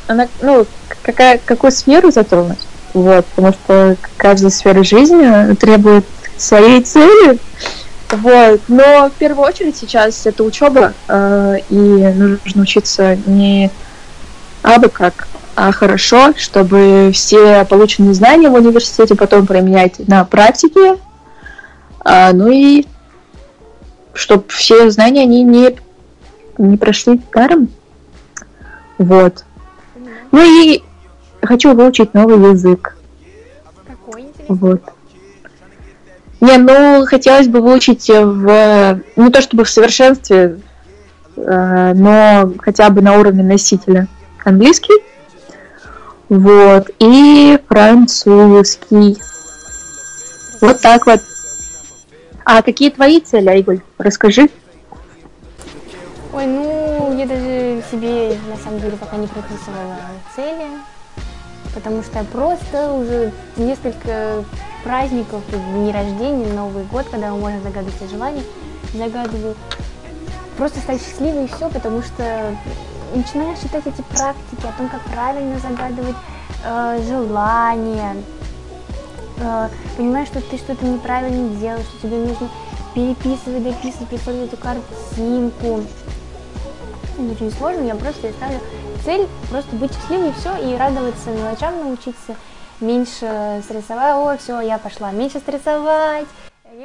она, 0.08 0.28
ну, 0.42 0.68
какая, 1.02 1.40
какую 1.44 1.72
сферу 1.72 2.12
затронуть. 2.12 2.60
Вот, 2.94 3.26
потому 3.26 3.54
что 3.54 3.98
каждая 4.18 4.52
сфера 4.52 4.84
жизни 4.84 5.56
требует 5.56 6.06
своей 6.38 6.82
цели. 6.84 7.40
Вот, 8.12 8.62
но 8.68 9.10
в 9.10 9.14
первую 9.14 9.48
очередь 9.48 9.78
сейчас 9.78 10.26
это 10.26 10.44
учеба, 10.44 10.94
э, 11.08 11.58
и 11.70 11.76
нужно 11.76 12.62
учиться 12.62 13.18
не 13.26 13.72
абы 14.62 14.90
как, 14.90 15.28
а 15.56 15.72
хорошо, 15.72 16.34
чтобы 16.38 17.12
все 17.14 17.66
полученные 17.66 18.14
знания 18.14 18.50
в 18.50 18.54
университете 18.54 19.16
потом 19.16 19.48
применять 19.48 20.08
на 20.08 20.24
практике, 20.24 20.98
А, 22.00 22.32
ну 22.34 22.52
и 22.52 22.86
чтобы 24.14 24.46
все 24.50 24.90
знания, 24.92 25.24
они 25.24 25.44
не 25.44 25.76
не 26.58 26.78
прошли 26.78 27.22
даром. 27.34 27.70
Вот. 28.98 29.44
Ну 30.32 30.42
и 30.42 30.84
хочу 31.42 31.74
выучить 31.74 32.14
новый 32.14 32.52
язык. 32.52 32.98
Какой 33.86 34.26
Вот. 34.48 34.82
Не, 36.46 36.60
ну 36.60 37.08
хотелось 37.08 37.48
бы 37.48 37.60
выучить 37.60 38.08
в 38.08 39.02
не 39.16 39.32
то 39.32 39.42
чтобы 39.42 39.64
в 39.64 39.70
совершенстве, 39.70 40.60
э, 41.38 41.94
но 41.96 42.54
хотя 42.60 42.92
бы 42.92 43.02
на 43.02 43.18
уровне 43.18 43.42
носителя 43.42 44.08
английский. 44.44 44.94
Вот. 46.30 46.92
И 47.00 47.58
французский. 47.68 49.18
Вот 50.62 50.82
так 50.82 51.08
вот. 51.08 51.22
А 52.46 52.62
какие 52.62 52.92
твои 52.92 53.22
цели, 53.22 53.50
Айгуль? 53.50 53.80
Расскажи. 53.98 54.48
Ой, 56.32 56.46
ну, 56.46 57.18
я 57.18 57.26
даже 57.26 57.82
себе 57.90 58.38
на 58.48 58.58
самом 58.64 58.82
деле 58.82 58.98
пока 58.98 59.18
не 59.18 59.26
прописывала 59.26 59.98
цели, 60.36 60.68
потому 61.74 62.04
что 62.04 62.20
я 62.20 62.26
просто 62.26 62.94
уже 62.94 63.32
несколько 63.58 64.44
праздников, 64.86 65.42
дни 65.50 65.92
рождения, 65.92 66.54
Новый 66.54 66.84
год, 66.84 67.08
когда 67.10 67.32
можем 67.32 67.62
загадывать 67.64 67.96
все 67.96 68.08
желания, 68.08 68.44
загадываю 68.94 69.56
просто 70.58 70.80
стать 70.80 71.02
счастливой 71.02 71.46
и 71.46 71.48
все, 71.48 71.70
потому 71.70 72.04
что 72.04 72.56
начинаешь 73.16 73.60
читать 73.60 73.88
эти 73.88 74.02
практики 74.04 74.64
о 74.64 74.78
том, 74.78 74.88
как 74.88 75.02
правильно 75.12 75.58
загадывать 75.60 76.16
э, 76.64 77.02
желания, 77.08 78.16
э, 79.40 79.70
понимаешь, 79.98 80.28
что 80.28 80.40
ты 80.42 80.56
что-то 80.58 80.86
неправильно 80.86 81.50
делаешь, 81.56 81.88
что 81.88 82.08
тебе 82.08 82.18
нужно 82.18 82.48
переписывать, 82.94 83.64
дописывать, 83.64 84.08
представить 84.10 84.54
эту 84.54 84.58
картинку. 84.58 85.84
Это 87.18 87.32
очень 87.32 87.52
сложно, 87.52 87.82
я 87.86 87.96
просто 87.96 88.32
ставлю 88.34 88.60
цель 89.04 89.28
просто 89.50 89.76
быть 89.78 89.92
счастливой 89.96 90.30
и 90.30 90.34
все, 90.34 90.56
и 90.58 90.78
радоваться 90.78 91.32
мелочам, 91.32 91.76
научиться 91.80 92.36
меньше 92.82 93.62
стрессовать. 93.64 94.16
О, 94.16 94.38
все, 94.38 94.62
я 94.62 94.78
пошла. 94.78 95.12
Меньше 95.12 95.40
стрессовать, 95.40 96.28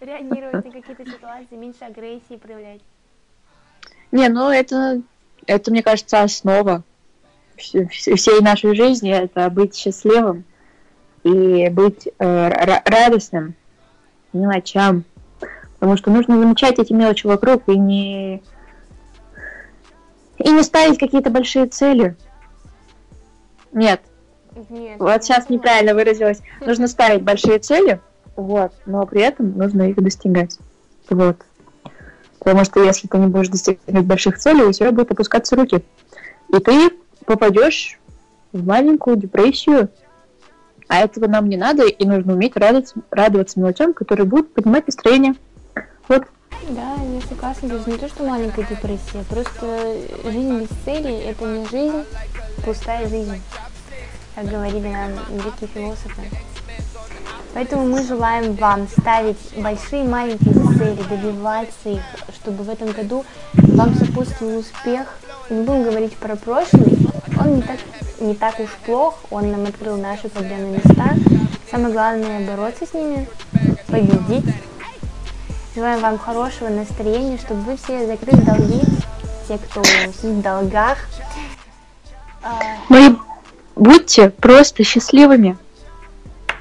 реагировать 0.00 0.64
на 0.64 0.70
какие-то 0.70 1.04
ситуации, 1.06 1.56
меньше 1.56 1.84
агрессии 1.84 2.36
проявлять. 2.36 2.80
Не, 4.12 4.28
ну 4.28 4.50
это, 4.50 5.00
это 5.46 5.70
мне 5.70 5.82
кажется, 5.82 6.22
основа 6.22 6.82
вс- 7.56 7.88
вс- 7.88 8.14
всей 8.14 8.40
нашей 8.40 8.74
жизни. 8.74 9.10
Это 9.10 9.50
быть 9.50 9.74
счастливым 9.74 10.44
и 11.24 11.68
быть 11.70 12.06
э, 12.18 12.24
ра- 12.24 12.82
радостным 12.84 13.54
мелочам. 14.32 15.04
Потому 15.78 15.96
что 15.96 16.10
нужно 16.10 16.38
замечать 16.38 16.78
эти 16.78 16.92
мелочи 16.92 17.26
вокруг 17.26 17.68
и 17.68 17.76
не 17.76 18.42
и 20.38 20.50
не 20.50 20.62
ставить 20.62 20.98
какие-то 20.98 21.30
большие 21.30 21.66
цели. 21.66 22.14
Нет, 23.72 24.00
Нет. 24.70 24.98
вот 24.98 25.24
сейчас 25.24 25.48
неправильно 25.48 25.94
выразилась. 25.94 26.40
Нужно 26.60 26.88
ставить 26.88 27.22
большие 27.22 27.58
цели, 27.58 28.00
вот, 28.36 28.72
но 28.86 29.06
при 29.06 29.22
этом 29.22 29.56
нужно 29.56 29.90
их 29.90 29.96
достигать. 29.96 30.58
Вот. 31.10 31.36
Потому 32.38 32.64
что 32.64 32.82
если 32.82 33.08
ты 33.08 33.18
не 33.18 33.26
будешь 33.26 33.48
достигать 33.48 34.04
больших 34.04 34.38
целей, 34.38 34.62
у 34.62 34.72
тебя 34.72 34.92
будут 34.92 35.12
опускаться 35.12 35.56
руки. 35.56 35.82
И 36.52 36.58
ты 36.60 36.90
попадешь 37.24 37.98
в 38.52 38.64
маленькую 38.64 39.16
депрессию. 39.16 39.88
А 40.88 41.00
этого 41.00 41.26
нам 41.26 41.48
не 41.48 41.56
надо, 41.56 41.84
и 41.84 42.06
нужно 42.06 42.34
уметь 42.34 42.56
радоваться, 42.56 43.00
радоваться 43.10 43.58
мелочам, 43.58 43.92
которые 43.92 44.24
будут 44.24 44.54
поднимать 44.54 44.86
настроение. 44.86 45.34
Вот. 46.08 46.22
Да, 46.70 46.94
я 46.94 47.20
согласна, 47.28 47.68
даже 47.68 47.90
не 47.90 47.98
то, 47.98 48.08
что 48.08 48.24
маленькая 48.24 48.64
депрессия, 48.64 49.24
просто 49.28 49.96
жизнь 50.24 50.60
без 50.60 50.68
цели– 50.84 51.14
это 51.26 51.44
не 51.44 51.66
жизнь, 51.66 52.04
пустая 52.64 53.08
жизнь, 53.08 53.40
как 54.36 54.44
говорили 54.44 54.88
нам 54.88 55.12
великие 55.30 55.68
философы. 55.72 56.22
Поэтому 57.54 57.86
мы 57.86 58.02
желаем 58.02 58.52
вам 58.52 58.86
ставить 58.86 59.38
большие 59.56 60.04
и 60.04 60.08
маленькие 60.08 60.52
цели, 60.52 61.02
добиваться 61.08 61.88
их, 61.88 62.02
чтобы 62.34 62.62
в 62.62 62.68
этом 62.68 62.92
году 62.92 63.24
вам 63.54 63.94
сопутствовал 63.94 64.58
успех. 64.58 65.06
Не 65.48 65.64
будем 65.64 65.84
говорить 65.84 66.14
про 66.18 66.36
прошлый, 66.36 66.98
он 67.40 67.56
не 67.56 67.62
так, 67.62 67.78
не 68.20 68.34
так 68.34 68.60
уж 68.60 68.68
плох, 68.84 69.18
он 69.30 69.50
нам 69.50 69.64
открыл 69.64 69.96
наши 69.96 70.28
проблемные 70.28 70.82
места. 70.84 71.14
Самое 71.70 71.94
главное 71.94 72.46
бороться 72.46 72.84
с 72.84 72.92
ними, 72.92 73.26
победить. 73.86 74.54
Желаем 75.74 76.00
вам 76.00 76.18
хорошего 76.18 76.68
настроения, 76.68 77.38
чтобы 77.38 77.62
вы 77.62 77.76
все 77.78 78.06
закрыли 78.06 78.40
долги, 78.42 78.82
те, 79.48 79.56
кто 79.56 79.82
в 79.82 80.42
долгах. 80.42 80.98
А, 82.42 82.60
Ну 82.90 83.12
и 83.12 83.25
будьте 83.76 84.30
просто 84.30 84.82
счастливыми. 84.82 85.56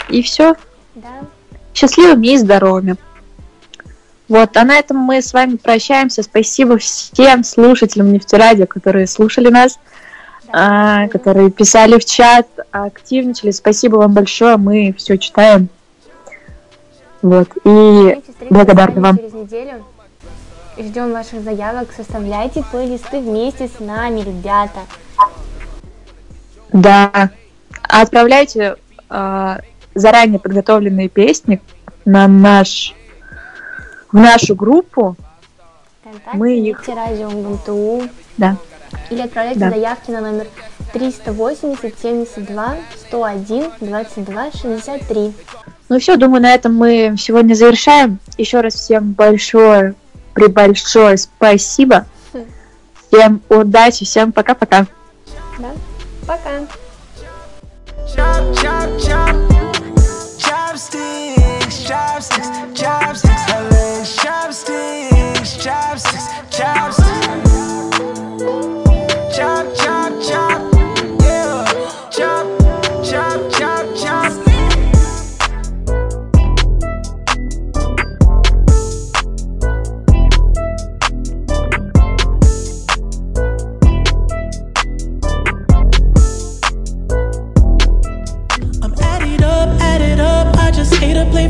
И 0.09 0.21
все. 0.21 0.55
да, 0.93 1.09
Счастливыми 1.73 2.27
и 2.27 2.37
здоровыми. 2.37 2.97
Вот, 4.27 4.57
а 4.57 4.63
на 4.63 4.77
этом 4.77 4.97
мы 4.97 5.21
с 5.21 5.33
вами 5.33 5.55
прощаемся. 5.55 6.23
Спасибо 6.23 6.77
всем 6.77 7.43
слушателям 7.43 8.11
Нефтерадио, 8.11 8.65
которые 8.65 9.07
слушали 9.07 9.49
нас, 9.49 9.79
а, 10.51 11.07
которые 11.09 11.51
писали 11.51 11.99
в 11.99 12.05
чат, 12.05 12.47
активничали. 12.71 13.51
Спасибо 13.51 13.97
вам 13.97 14.13
большое, 14.13 14.57
мы 14.57 14.93
все 14.97 15.17
читаем. 15.17 15.69
Вот, 17.21 17.49
и 17.63 18.21
благодарны 18.49 19.01
вам. 19.01 19.17
через 19.17 19.33
неделю. 19.33 19.85
Ждем 20.77 21.11
ваших 21.11 21.41
заявок, 21.41 21.87
составляйте 21.95 22.63
плейлисты 22.69 23.19
вместе 23.19 23.67
с 23.67 23.79
нами, 23.79 24.21
ребята. 24.21 24.81
Да, 26.75 27.29
отправляйте 27.83 28.75
а, 29.09 29.59
заранее 29.93 30.39
подготовленные 30.39 31.07
песни 31.07 31.61
на 32.03 32.27
наш 32.27 32.93
в 34.11 34.15
нашу 34.17 34.55
группу. 34.55 35.15
ВКонтакте, 36.01 36.37
Мы 36.37 36.59
их- 36.59 36.85
радио 36.89 37.29
МГМТУ. 37.29 38.09
Да. 38.37 38.57
Или 39.09 39.21
отправляйте 39.21 39.59
Да. 39.61 39.69
заявки 39.69 40.11
на 40.11 40.19
номер 40.19 40.47
380 40.91 41.97
72 41.97 42.75
101 43.07 43.71
22 43.79 44.51
63. 44.51 45.33
Ну 45.87 45.99
все, 45.99 46.17
думаю, 46.17 46.41
на 46.41 46.53
этом 46.53 46.75
мы 46.75 47.15
сегодня 47.17 47.53
завершаем. 47.53 48.19
Еще 48.37 48.59
раз 48.59 48.73
всем 48.73 49.13
большое, 49.13 49.95
прибольшое 50.33 51.15
спасибо. 51.17 52.05
Всем 53.07 53.41
удачи, 53.47 54.03
всем 54.03 54.33
пока-пока. 54.33 54.87
Да? 55.57 55.69
Пока. 56.26 56.66
Chop, 58.14 58.54
chop, 58.56 58.88
chop. 59.00 59.36
Chopsticks, 60.38 61.84
chopsticks, 61.84 62.48
chopsticks. 62.74 63.42
Her 63.50 63.68
legs, 63.70 64.16
chopsticks, 64.16 65.56
chopsticks, 65.62 66.26
chopsticks. 66.56 67.03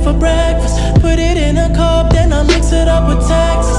For 0.06 0.14
breakfast. 0.14 0.78
Put 1.02 1.18
it 1.18 1.36
in 1.36 1.58
a 1.58 1.74
cup, 1.76 2.14
then 2.14 2.32
I 2.32 2.44
mix 2.44 2.72
it 2.72 2.88
up 2.88 3.10
with 3.10 3.28
Texas. 3.28 3.76